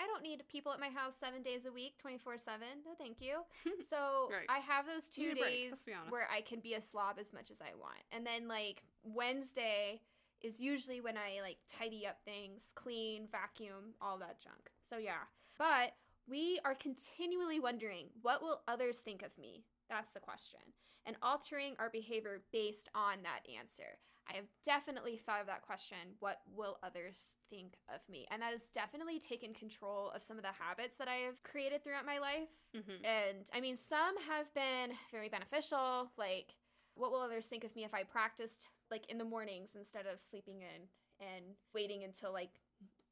[0.00, 2.60] I don't need people at my house seven days a week, 24 7.
[2.84, 3.40] No, thank you.
[3.88, 4.46] So Right.
[4.48, 7.16] I have those two need a break, let's days where I can be a slob
[7.18, 8.02] as much as I want.
[8.12, 10.00] And then, like, Wednesday
[10.42, 14.70] is usually when I, like, tidy up things, clean, vacuum, all that junk.
[14.82, 15.24] So, yeah.
[15.58, 15.94] But
[16.28, 19.64] we are continually wondering what will others think of me?
[19.88, 20.60] That's the question.
[21.06, 23.98] And altering our behavior based on that answer.
[24.28, 28.26] I have definitely thought of that question what will others think of me?
[28.30, 31.84] And that has definitely taken control of some of the habits that I have created
[31.84, 32.48] throughout my life.
[32.74, 33.04] Mhm.
[33.04, 36.10] And I mean, some have been very beneficial.
[36.16, 36.54] Like,
[36.94, 40.22] what will others think of me if I practiced like in the mornings instead of
[40.22, 40.88] sleeping in
[41.20, 42.60] and waiting until like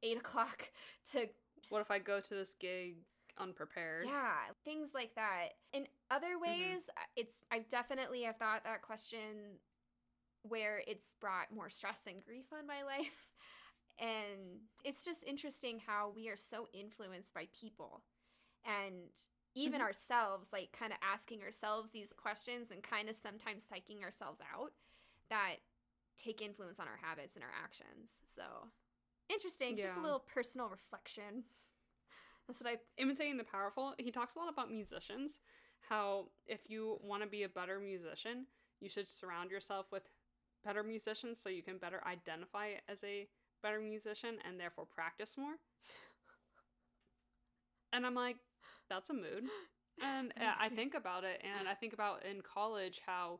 [0.03, 0.71] eight o'clock
[1.13, 1.29] to
[1.69, 2.97] What if I go to this gig
[3.39, 4.07] unprepared?
[4.07, 4.35] yeah,
[4.65, 5.55] things like that.
[5.73, 9.59] In other ways, it's I've definitely have thought that question
[10.45, 13.29] where it's brought more stress and grief on my life.
[14.01, 18.03] And it's just interesting how we are so influenced by people.
[18.65, 19.11] And
[19.55, 19.85] even Mhm.
[19.85, 24.73] ourselves, like kind of asking ourselves these questions and kind of sometimes psyching ourselves out
[25.31, 25.57] that
[26.19, 28.23] take influence on our habits and our actions.
[28.27, 28.43] So
[29.29, 29.79] interesting.
[29.79, 31.45] Just a little personal reflection.
[32.49, 35.39] That's what I imitating the powerful he talks a lot about musicians
[35.81, 38.47] how if you want to be a better musician
[38.81, 40.03] you should surround yourself with
[40.65, 43.27] better musicians so you can better identify as a
[43.63, 45.55] better musician and therefore practice more
[47.93, 48.37] and i'm like
[48.89, 49.45] that's a mood
[50.03, 53.39] and uh, i think about it and i think about in college how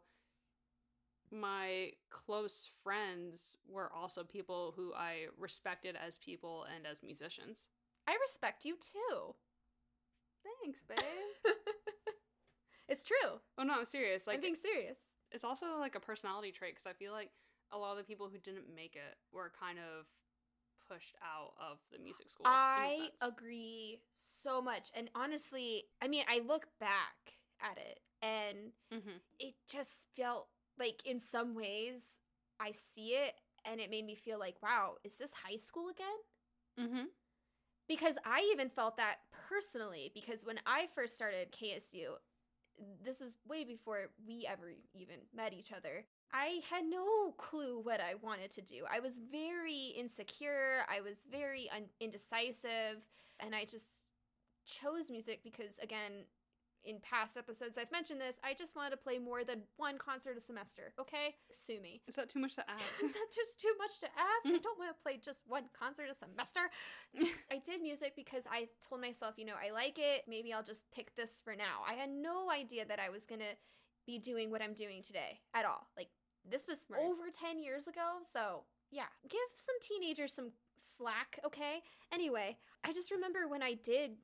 [1.31, 7.67] my close friends were also people who i respected as people and as musicians
[8.07, 9.35] I respect you too.
[10.63, 10.99] thanks babe
[12.89, 13.41] it's true.
[13.57, 14.27] Oh no, I'm serious.
[14.27, 14.99] Like I'm being serious.
[15.35, 17.31] It's also like a personality trait because I feel like
[17.73, 20.07] a lot of the people who didn't make it were kind of
[20.89, 22.47] pushed out of the music school.
[22.47, 24.91] I agree so much.
[24.95, 29.21] And honestly, I mean, I look back at it and Mhm.
[29.41, 32.21] it just felt like in some ways
[32.61, 36.07] I see it and it made me feel like, wow, is this high school again?
[36.79, 37.07] Mhm.
[37.89, 42.17] Because I even felt that personally because when I first started KSU,
[43.05, 46.05] this is way before we ever even met each other.
[46.33, 48.85] I had no clue what I wanted to do.
[48.91, 53.03] I was very insecure, I was very un- indecisive,
[53.41, 54.05] and I just
[54.67, 56.25] chose music because again,
[56.85, 60.37] in past episodes I've mentioned this, I just wanted to play more than one concert
[60.37, 61.37] a semester, okay?
[61.53, 62.03] Sue me.
[62.07, 63.03] Is that too much to ask?
[63.03, 64.47] Is that just too much to ask?
[64.47, 66.61] I don't want to play just one concert a semester.
[67.51, 70.25] I did music because I told myself, you know, I like it.
[70.29, 71.83] Maybe I'll just pick this for now.
[71.89, 73.57] I had no idea that I was going to
[74.07, 75.87] be doing what I'm doing today at all.
[75.97, 76.09] Like,
[76.49, 77.01] this was Right.
[77.03, 78.19] over 10 years ago.
[78.31, 81.83] So, yeah, give some teenagers some slack, okay?
[82.13, 84.19] Anyway, I just remember when I did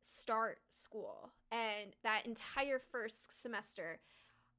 [0.00, 4.00] start school and that entire first semester,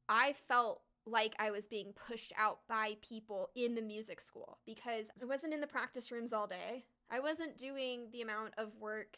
[0.07, 5.07] I felt like I was being pushed out by people in the music school because
[5.21, 6.85] I wasn't in the practice rooms all day.
[7.11, 9.17] I wasn't doing the amount of work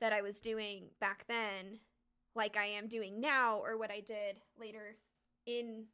[0.00, 1.80] that I was doing back then,
[2.36, 4.96] like I am doing now, or what I did later
[5.46, 5.86] in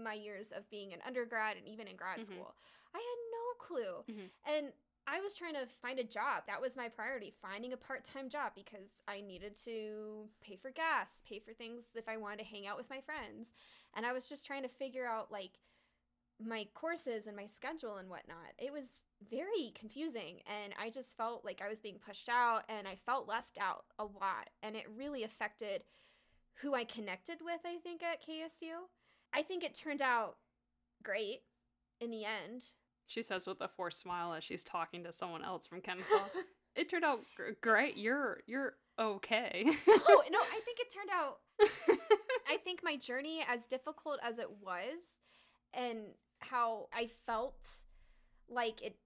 [0.00, 2.24] my years of being an undergrad and even in grad Mhm.
[2.26, 2.54] school.
[2.94, 4.04] I had no clue.
[4.08, 4.30] Mhm.
[4.44, 4.72] And
[5.12, 6.44] I was trying to find a job.
[6.46, 10.70] That was my priority, finding a part time job because I needed to pay for
[10.70, 13.52] gas, pay for things if I wanted to hang out with my friends.
[13.94, 15.58] And I was just trying to figure out like
[16.42, 18.54] my courses and my schedule and whatnot.
[18.56, 20.40] It was very confusing.
[20.46, 23.86] And I just felt like I was being pushed out and I felt left out
[23.98, 24.48] a lot.
[24.62, 25.82] And it really affected
[26.62, 28.86] who I connected with, I think, at KSU.
[29.32, 30.36] I think it turned out
[31.02, 31.40] great
[32.00, 32.62] in the end.
[33.10, 36.22] She says with a forced smile as she's talking to someone else from Kennesaw.
[36.76, 37.96] it turned out gr- great.
[37.96, 39.64] You're you're okay.
[39.66, 41.38] oh no i think it turned out
[42.48, 45.18] i think my journey as difficult as it was
[45.72, 46.00] and
[46.40, 47.56] how i felt
[48.48, 48.96] like it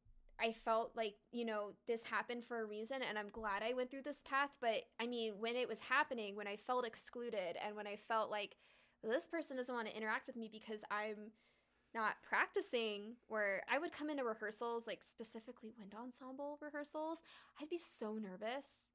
[0.41, 3.89] i felt like you know this happened for a reason and i'm glad i went
[3.89, 7.77] through this path but i mean when it was happening when i felt excluded and
[7.77, 8.57] when i felt like
[9.05, 11.31] this person doesn't want to interact with me because i'm
[11.95, 17.23] not practicing where I would come into rehearsals, like specifically wind ensemble rehearsals,
[17.61, 18.89] I'd be so nervous.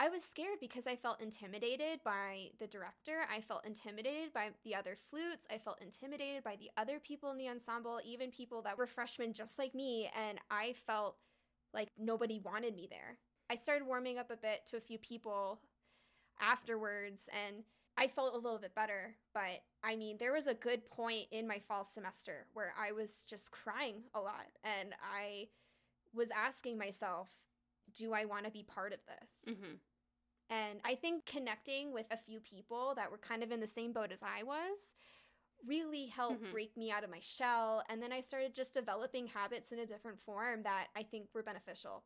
[0.00, 3.22] I was scared because I felt intimidated by the director.
[3.34, 5.44] I felt intimidated by the other flutes.
[5.50, 9.32] I felt intimidated by the other people in the ensemble, even people that were freshmen
[9.32, 10.08] just like me.
[10.16, 11.16] And I felt
[11.74, 13.18] like nobody wanted me there.
[13.50, 15.58] I started warming up a bit to a few people
[16.40, 17.64] afterwards and
[17.98, 19.16] I felt a little bit better.
[19.34, 23.24] But I mean, there was a good point in my fall semester where I was
[23.24, 25.48] just crying a lot and I
[26.14, 27.28] was asking myself,
[27.94, 29.54] do I want to be part of this?
[29.54, 29.74] Mm-hmm.
[30.50, 33.92] And I think connecting with a few people that were kind of in the same
[33.92, 34.94] boat as I was
[35.66, 36.52] really helped Mhm.
[36.52, 37.82] break me out of my shell.
[37.88, 41.42] And then I started just developing habits in a different form that I think were
[41.42, 42.04] beneficial.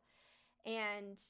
[0.65, 1.21] And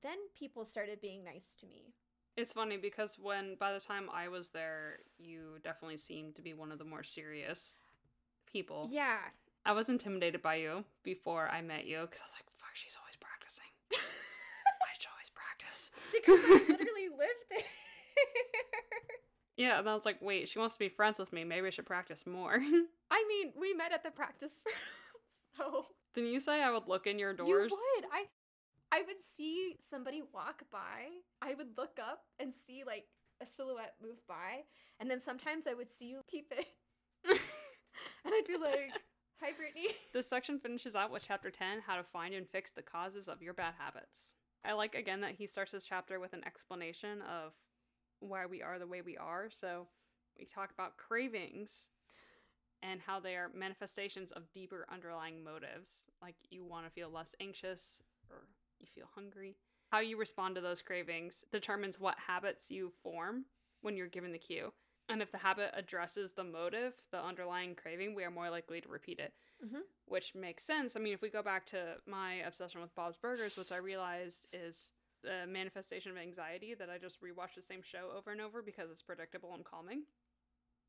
[0.00, 1.94] then people started being nice to me.
[2.36, 6.54] It's funny because when by the time I was there, you definitely seemed to be
[6.54, 7.74] one of the more serious
[8.50, 8.88] people.
[8.90, 9.18] Yeah.
[9.64, 12.96] I was intimidated by you before I met you because I was like, "Fuck, she's
[13.00, 13.70] always practicing.
[13.92, 17.58] I should always practice." Because I literally lived there.
[19.56, 21.44] Yeah, and I was like, "Wait, she wants to be friends with me.
[21.44, 22.54] Maybe I should practice more."
[23.10, 24.74] I mean, we met at the practice room.
[25.56, 27.70] So Didn't you say I would look in your doors?
[27.70, 28.06] You would.
[28.10, 28.24] I
[28.92, 31.08] I would see somebody walk by.
[31.40, 33.06] I would look up and see like
[33.42, 34.64] a silhouette move by,
[35.00, 36.66] and then sometimes I would see you peep it,
[37.24, 38.92] and I'd be like,
[39.40, 42.82] "Hi, Brittany." This section finishes out with chapter 10 How to Find and Fix the
[42.82, 44.34] Causes of Your Bad Habits.
[44.62, 47.54] I like again that he starts this chapter with an explanation of
[48.20, 49.48] why we are the way we are.
[49.50, 49.88] So
[50.38, 51.88] we talk about cravings
[52.82, 56.06] and how they are manifestations of deeper underlying motives.
[56.20, 58.42] Like you want to feel less anxious or
[58.82, 59.56] you feel hungry.
[59.90, 63.44] How you respond to those cravings determines what habits you form
[63.80, 64.72] when you're given the cue.
[65.08, 68.88] And if the habit addresses the motive, the underlying craving, we are more likely to
[68.88, 69.82] repeat it Mhm.
[70.06, 70.96] which makes sense.
[70.96, 74.46] I mean, if we go back to my obsession with Bob's Burgers, which I realized
[74.52, 74.92] is
[75.24, 78.90] a manifestation of anxiety that I just rewatch the same show over and over because
[78.90, 80.06] it's predictable and calming.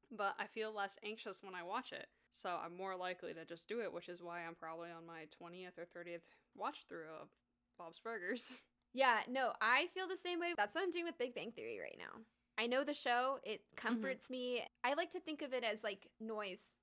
[0.09, 2.09] But I feel less anxious when I watch it.
[2.31, 5.25] So I'm more likely to just do it, which is why I'm probably on my
[5.25, 6.23] 20th or 30th
[6.55, 7.29] watch through of
[7.77, 8.51] Bob's Burgers.
[8.95, 10.53] Yeah, no, I feel the same way.
[10.55, 12.21] That's what I'm doing with Big Bang Theory right now.
[12.59, 13.87] I know the show, it mm-hmm.
[13.87, 14.61] comforts me.
[14.83, 16.77] I like to think of it as like noise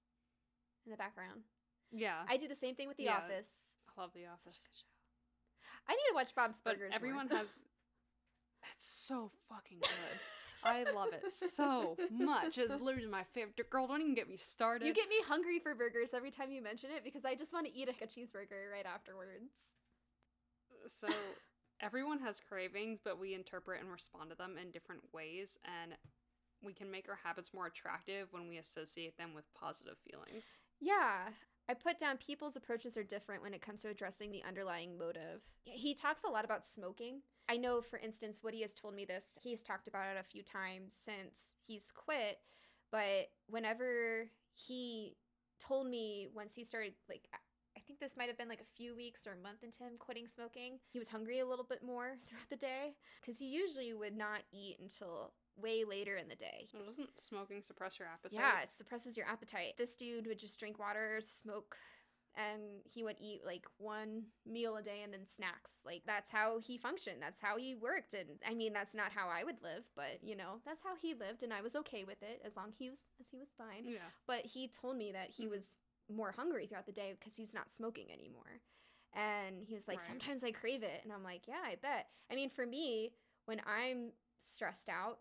[0.84, 1.43] in the background.
[1.93, 2.22] Yeah.
[2.28, 3.18] I do the same thing with The Yeah.
[3.18, 3.53] Office.
[3.97, 4.59] I love The Office.
[4.74, 4.86] show.
[5.88, 6.95] I need to watch Bob's But Burgers.
[6.95, 7.38] everyone more.
[7.38, 7.61] has.
[8.74, 10.20] It's so fucking good.
[10.62, 12.59] I love it so much.
[12.59, 13.70] It's literally my favorite.
[13.70, 14.86] Girl, don't even get me started.
[14.86, 17.66] You get me hungry for burgers every time you mention it because I just want
[17.66, 19.53] to eat a cheeseburger right afterwards.
[20.87, 21.09] So
[21.81, 25.93] everyone has cravings, but we interpret and respond to them in different ways, and
[26.62, 30.62] we can make our habits more attractive when we associate them with positive feelings.
[30.81, 31.28] Yeah.
[31.68, 35.43] I put down people's approaches are different when it comes to addressing the underlying motive.
[35.64, 37.22] He talks a lot about smoking.
[37.49, 39.24] I know, for instance, Woody has told me this.
[39.41, 42.39] He's talked about it a few times since he's quit.
[42.91, 45.16] But whenever he
[45.61, 47.28] told me once he started, like,
[48.01, 50.78] this might have been like a few weeks or a month into him quitting smoking,
[50.92, 54.40] he was hungry a little bit more throughout the day because he usually would not
[54.53, 56.66] eat until way later in the day.
[56.72, 58.40] So doesn't smoking suppress your appetite?
[58.40, 59.74] Yeah, it suppresses your appetite.
[59.78, 61.76] This dude would just drink water, smoke,
[62.36, 65.74] and he would eat like one meal a day and then snacks.
[65.84, 67.16] Like that's how he functioned.
[67.20, 68.14] That's how he worked.
[68.14, 71.12] And I mean, that's not how I would live, but you know, that's how he
[71.12, 73.84] lived, and I was okay with it as long he was as he was fine.
[73.84, 73.98] Yeah.
[74.26, 75.51] But he told me that he Mhm.
[75.51, 75.72] was
[76.11, 78.61] more hungry throughout the day because he's not smoking anymore.
[79.15, 80.09] And he was like, Right.
[80.09, 81.01] sometimes I crave it.
[81.03, 82.07] And I'm like, yeah, I bet.
[82.31, 83.13] I mean, for me,
[83.47, 85.19] when I'm stressed out,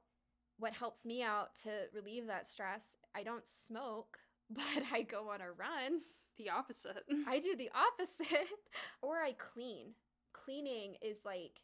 [0.58, 4.18] what helps me out to relieve that stress, I don't smoke,
[4.50, 6.02] but I go on a run.
[6.38, 7.04] The opposite.
[7.28, 8.48] I do the opposite.
[9.02, 9.94] or I clean.
[10.34, 11.62] Cleaning is like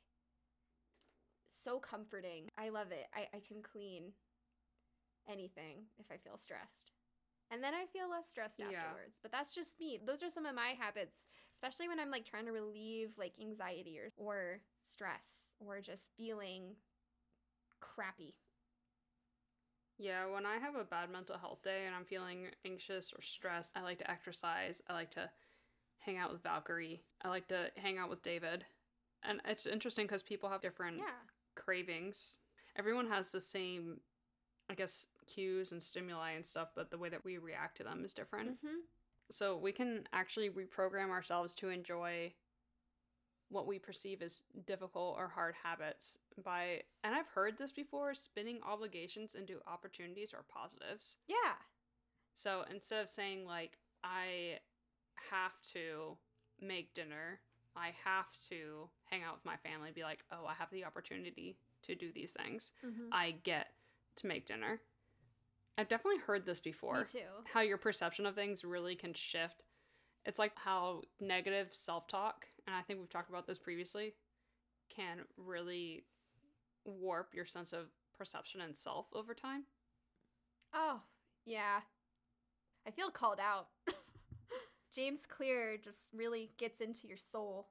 [1.49, 2.49] so comforting.
[2.57, 3.05] I love it.
[3.13, 4.11] I, I can clean
[5.29, 6.91] anything if I feel stressed.
[7.51, 8.67] And then I feel less stressed Yeah.
[8.67, 9.19] afterwards.
[9.21, 9.99] But that's just me.
[10.05, 13.99] Those are some of my habits, especially when I'm like trying to relieve like anxiety
[13.99, 16.75] or, or stress or just feeling
[17.79, 18.35] crappy.
[19.97, 23.77] Yeah, when I have a bad mental health day and I'm feeling anxious or stressed,
[23.77, 24.81] I like to exercise.
[24.89, 25.29] I like to
[25.99, 27.01] hang out with Valkyrie.
[27.23, 28.65] I like to hang out with David.
[29.23, 31.05] And it's interesting because people have different Yeah.
[31.55, 32.39] cravings.
[32.75, 34.01] Everyone has the same,
[34.69, 38.03] I guess, cues and stimuli and stuff, but the way that we react to them
[38.05, 38.57] is different.
[38.61, 38.79] hmm
[39.29, 42.33] So we can actually reprogram ourselves to enjoy
[43.49, 48.59] what we perceive as difficult or hard habits by, and I've heard this before, spinning
[48.67, 51.17] obligations into opportunities or positives.
[51.27, 51.53] Yeah.
[52.33, 54.59] So instead of saying, like, I
[55.31, 56.17] have to
[56.59, 57.39] make dinner,
[57.75, 61.57] I have to hang out with my family, be like, oh, I have the opportunity
[61.83, 62.71] to do these things.
[62.85, 63.09] Mm-hmm.
[63.11, 63.67] I get
[64.17, 64.81] to make dinner.
[65.77, 66.99] I've definitely heard this before.
[66.99, 67.43] Me too.
[67.53, 69.63] How your perception of things really can shift.
[70.25, 74.13] It's like how negative self talk, and I think we've talked about this previously,
[74.95, 76.05] can really
[76.85, 79.63] warp your sense of perception and self over time.
[80.73, 81.01] Oh,
[81.45, 81.81] yeah.
[82.87, 83.67] I feel called out.
[84.93, 87.67] James Clear just really gets into your soul.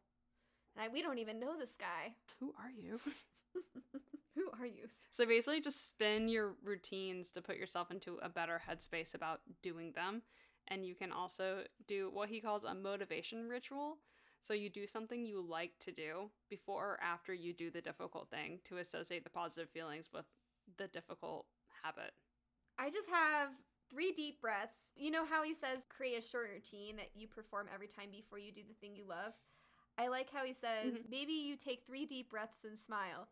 [0.76, 2.14] And I, we don't even know this guy.
[2.40, 3.00] Who are you?
[4.44, 4.86] Who are you?
[5.10, 9.92] So basically, just spin your routines to put yourself into a better headspace about doing
[9.92, 10.22] them.
[10.68, 13.98] And you can also do what he calls a motivation ritual.
[14.40, 18.28] So you do something you like to do before or after you do the difficult
[18.28, 20.26] thing to associate the positive feelings with
[20.76, 21.46] the difficult
[21.82, 22.12] habit.
[22.78, 23.50] I just have
[23.90, 24.92] three deep breaths.
[24.96, 28.38] You know how he says create a short routine that you perform every time before
[28.38, 29.32] you do the thing you love?
[29.96, 31.10] I like how he says mm-hmm.
[31.10, 33.28] maybe you take three deep breaths and smile.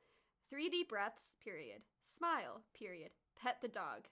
[0.53, 1.81] Three deep breaths, period.
[2.03, 3.13] Smile, period.
[3.43, 4.05] Pet the dog,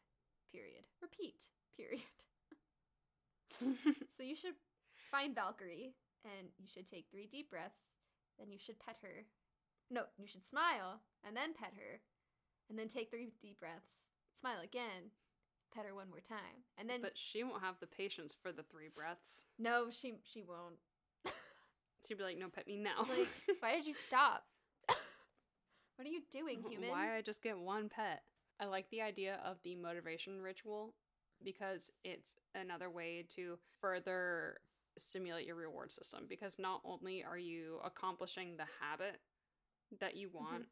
[0.51, 0.85] period.
[1.03, 1.45] Repeat,
[1.77, 2.01] period.
[4.17, 4.55] so you should
[5.11, 5.93] find Valkyrie
[6.25, 7.93] and you should take three deep breaths.
[8.39, 9.27] Then you should pet her.
[9.91, 12.01] No, you should smile and then pet her.
[12.71, 14.09] And then take three deep breaths.
[14.33, 15.13] Smile again.
[15.75, 16.65] Pet her one more time.
[16.79, 19.45] And then But she won't have the patience for the three breaths.
[19.59, 20.77] no, she she won't.
[22.09, 22.97] She'd be like, no, pet me now.
[23.01, 23.29] Like,
[23.61, 24.45] why did you stop?
[26.01, 26.89] What are you doing, human?
[26.89, 28.23] Why I just get one pet?
[28.59, 30.95] I like the idea of the motivation ritual
[31.45, 34.57] because it's another way to further
[34.97, 39.21] stimulate your reward system because not only are you accomplishing the habit
[40.01, 40.39] that you mm-hmm.
[40.39, 40.65] want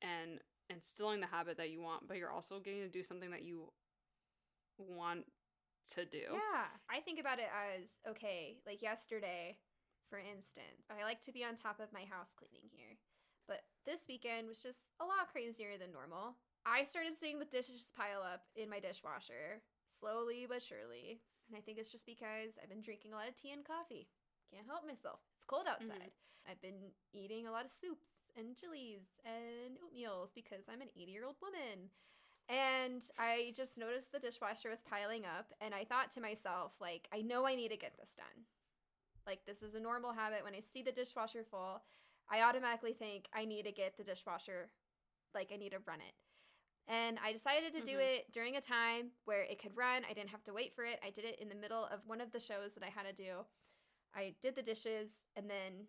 [0.00, 0.38] and
[0.70, 3.72] instilling the habit that you want, but you're also getting to do something that you
[4.78, 5.24] want
[5.94, 6.22] to do.
[6.30, 6.70] Yeah.
[6.88, 9.58] I think about it as okay, like yesterday,
[10.08, 12.96] for instance, I like to be on top of my house cleaning here.
[13.48, 16.36] But this weekend was just a lot crazier than normal.
[16.64, 21.20] I started seeing the dishes pile up in my dishwasher slowly but surely.
[21.48, 24.08] And I think it's just because I've been drinking a lot of tea and coffee.
[24.52, 25.20] Can't help myself.
[25.34, 25.90] It's cold mm-hmm.
[25.90, 26.12] outside.
[26.48, 31.12] I've been eating a lot of soups and chilies and oatmeals because I'm an 80
[31.12, 31.90] year old woman.
[32.48, 37.08] And I just noticed the dishwasher was piling up, and I thought to myself, like,
[37.14, 38.44] I know I need to get this done.
[39.26, 40.42] Like, this is a normal habit.
[40.42, 41.82] When I see the dishwasher full,
[42.30, 44.72] I automatically think I need to get the dishwasher,
[45.34, 46.14] like, I need to run it.
[46.88, 48.16] And I decided to do Mhm.
[48.16, 50.04] it during a time where it could run.
[50.04, 50.98] I didn't have to wait for it.
[51.02, 53.12] I did it in the middle of one of the shows that I had to
[53.12, 53.46] do.
[54.14, 55.88] I did the dishes and then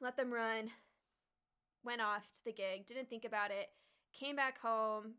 [0.00, 0.72] let them run,
[1.84, 3.72] went off to the gig, didn't think about it,
[4.12, 5.14] came back home,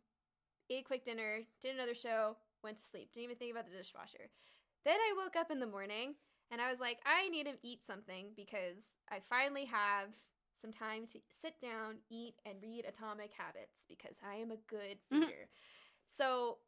[0.69, 3.11] ate a quick dinner, did another show, went to sleep.
[3.11, 4.29] Didn't even think about the dishwasher.
[4.83, 6.15] Then I woke up in the morning
[6.51, 10.09] and I was like, I need to eat something because I finally have
[10.55, 14.99] some time to sit down, eat, and read Atomic Habits because I am a good
[15.11, 15.21] Mhm.
[15.21, 15.49] reader.
[16.07, 16.59] So,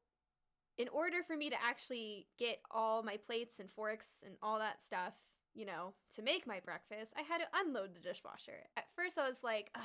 [0.78, 4.82] in order for me to actually get all my plates and forks and all that
[4.82, 5.14] stuff,
[5.54, 8.68] you know, to make my breakfast, I had to unload the dishwasher.
[8.76, 9.84] At first, I was like, Ugh,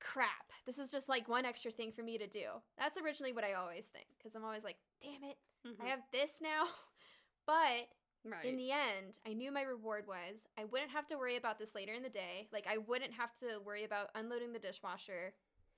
[0.00, 2.62] crap, this is just like one extra thing for me to do.
[2.78, 5.80] That's originally what I always think because I'm always like, damn it, Mhm.
[5.80, 6.64] I have this now.
[7.46, 7.88] but
[8.24, 8.44] right.
[8.44, 11.74] in the end, I knew my reward was I wouldn't have to worry about this
[11.74, 12.48] later in the day.
[12.52, 15.34] Like, I wouldn't have to worry about unloading the dishwasher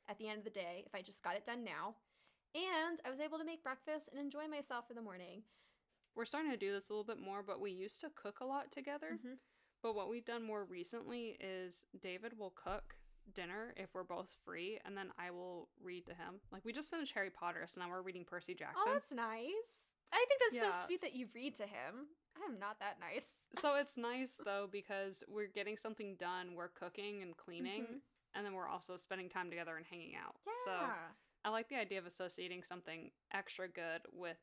[0.09, 1.97] at the end of the day if I just got it done now.
[2.55, 5.43] And I was able to make breakfast and enjoy myself for the morning.
[6.15, 8.45] We're starting to do this a little bit more, but we used to cook a
[8.45, 9.19] lot together.
[9.25, 9.39] Mhm.
[9.83, 12.97] But what we've done more recently is David will cook
[13.35, 16.41] dinner if we're both free, and then I will read to him.
[16.51, 18.83] Like we just finished Harry Potter, so now we're reading Percy Jackson.
[18.87, 19.17] Oh, Jackson.
[19.17, 19.92] that's nice.
[20.13, 20.81] I think that's Yeah.
[20.81, 22.09] so sweet that you read to him.
[22.45, 23.29] I'm not that nice.
[23.61, 26.55] so it's nice though because we're getting something done.
[26.55, 28.01] We're cooking and cleaning, Mhm.
[28.35, 30.37] and then we're also spending time together and hanging out.
[30.47, 30.53] Yeah.
[30.65, 30.95] So
[31.45, 34.39] I like the idea of associating something extra good with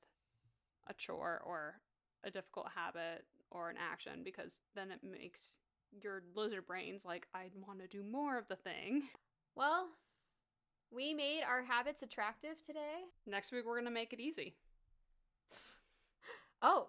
[0.87, 1.81] a chore or
[2.23, 5.59] a difficult habit or an action because then it makes
[5.91, 9.09] your lizard brains like I'd want to do more of the thing.
[9.55, 9.89] well,
[10.91, 13.05] we made our habits attractive today.
[13.25, 14.55] Next week we're going to make it easy.
[16.61, 16.87] Oh,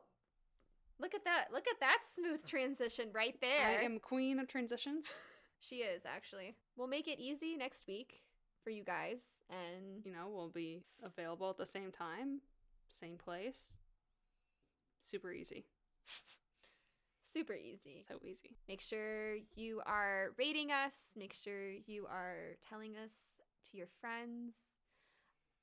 [0.99, 1.47] look at that.
[1.53, 3.67] Look at that smooth transition right there.
[3.81, 5.21] I am queen of transitions.
[5.63, 6.55] She is actually.
[6.75, 8.23] We'll make it easy next week
[8.65, 12.41] for you guys, and you know, we'll be available at the same time,
[12.89, 13.77] same place.
[15.03, 15.67] Super easy.
[17.33, 18.03] super easy.
[18.07, 18.57] So easy.
[18.69, 21.13] Make sure you are rating us.
[21.17, 23.41] Make sure you are telling us
[23.71, 24.57] to your friends.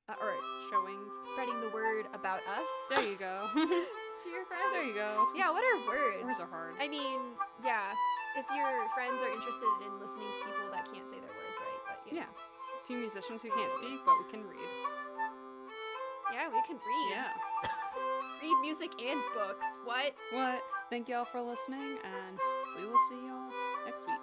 [0.09, 0.33] Uh, or
[0.71, 0.99] Showing.
[1.31, 3.47] spreading the word about us There you go.
[3.55, 4.71] to your friends.
[4.73, 5.27] there you go.
[5.35, 6.23] Yeah, what are words?
[6.23, 6.75] Words are hard.
[6.79, 7.91] I mean, yeah,
[8.37, 11.81] if your friends are interested in listening to people that can't say their words right,
[11.87, 12.25] but you know.
[12.25, 12.83] Yeah.
[12.87, 14.71] Two musicians who can't speak, but we can read.
[16.31, 17.07] Yeah, we can read.
[17.11, 17.31] Yeah.
[18.41, 19.65] Read music and books.
[19.83, 20.15] What?
[20.31, 20.61] What?
[20.89, 22.39] Thank y'all for listening, and
[22.79, 23.51] we will see y'all
[23.85, 24.15] next week.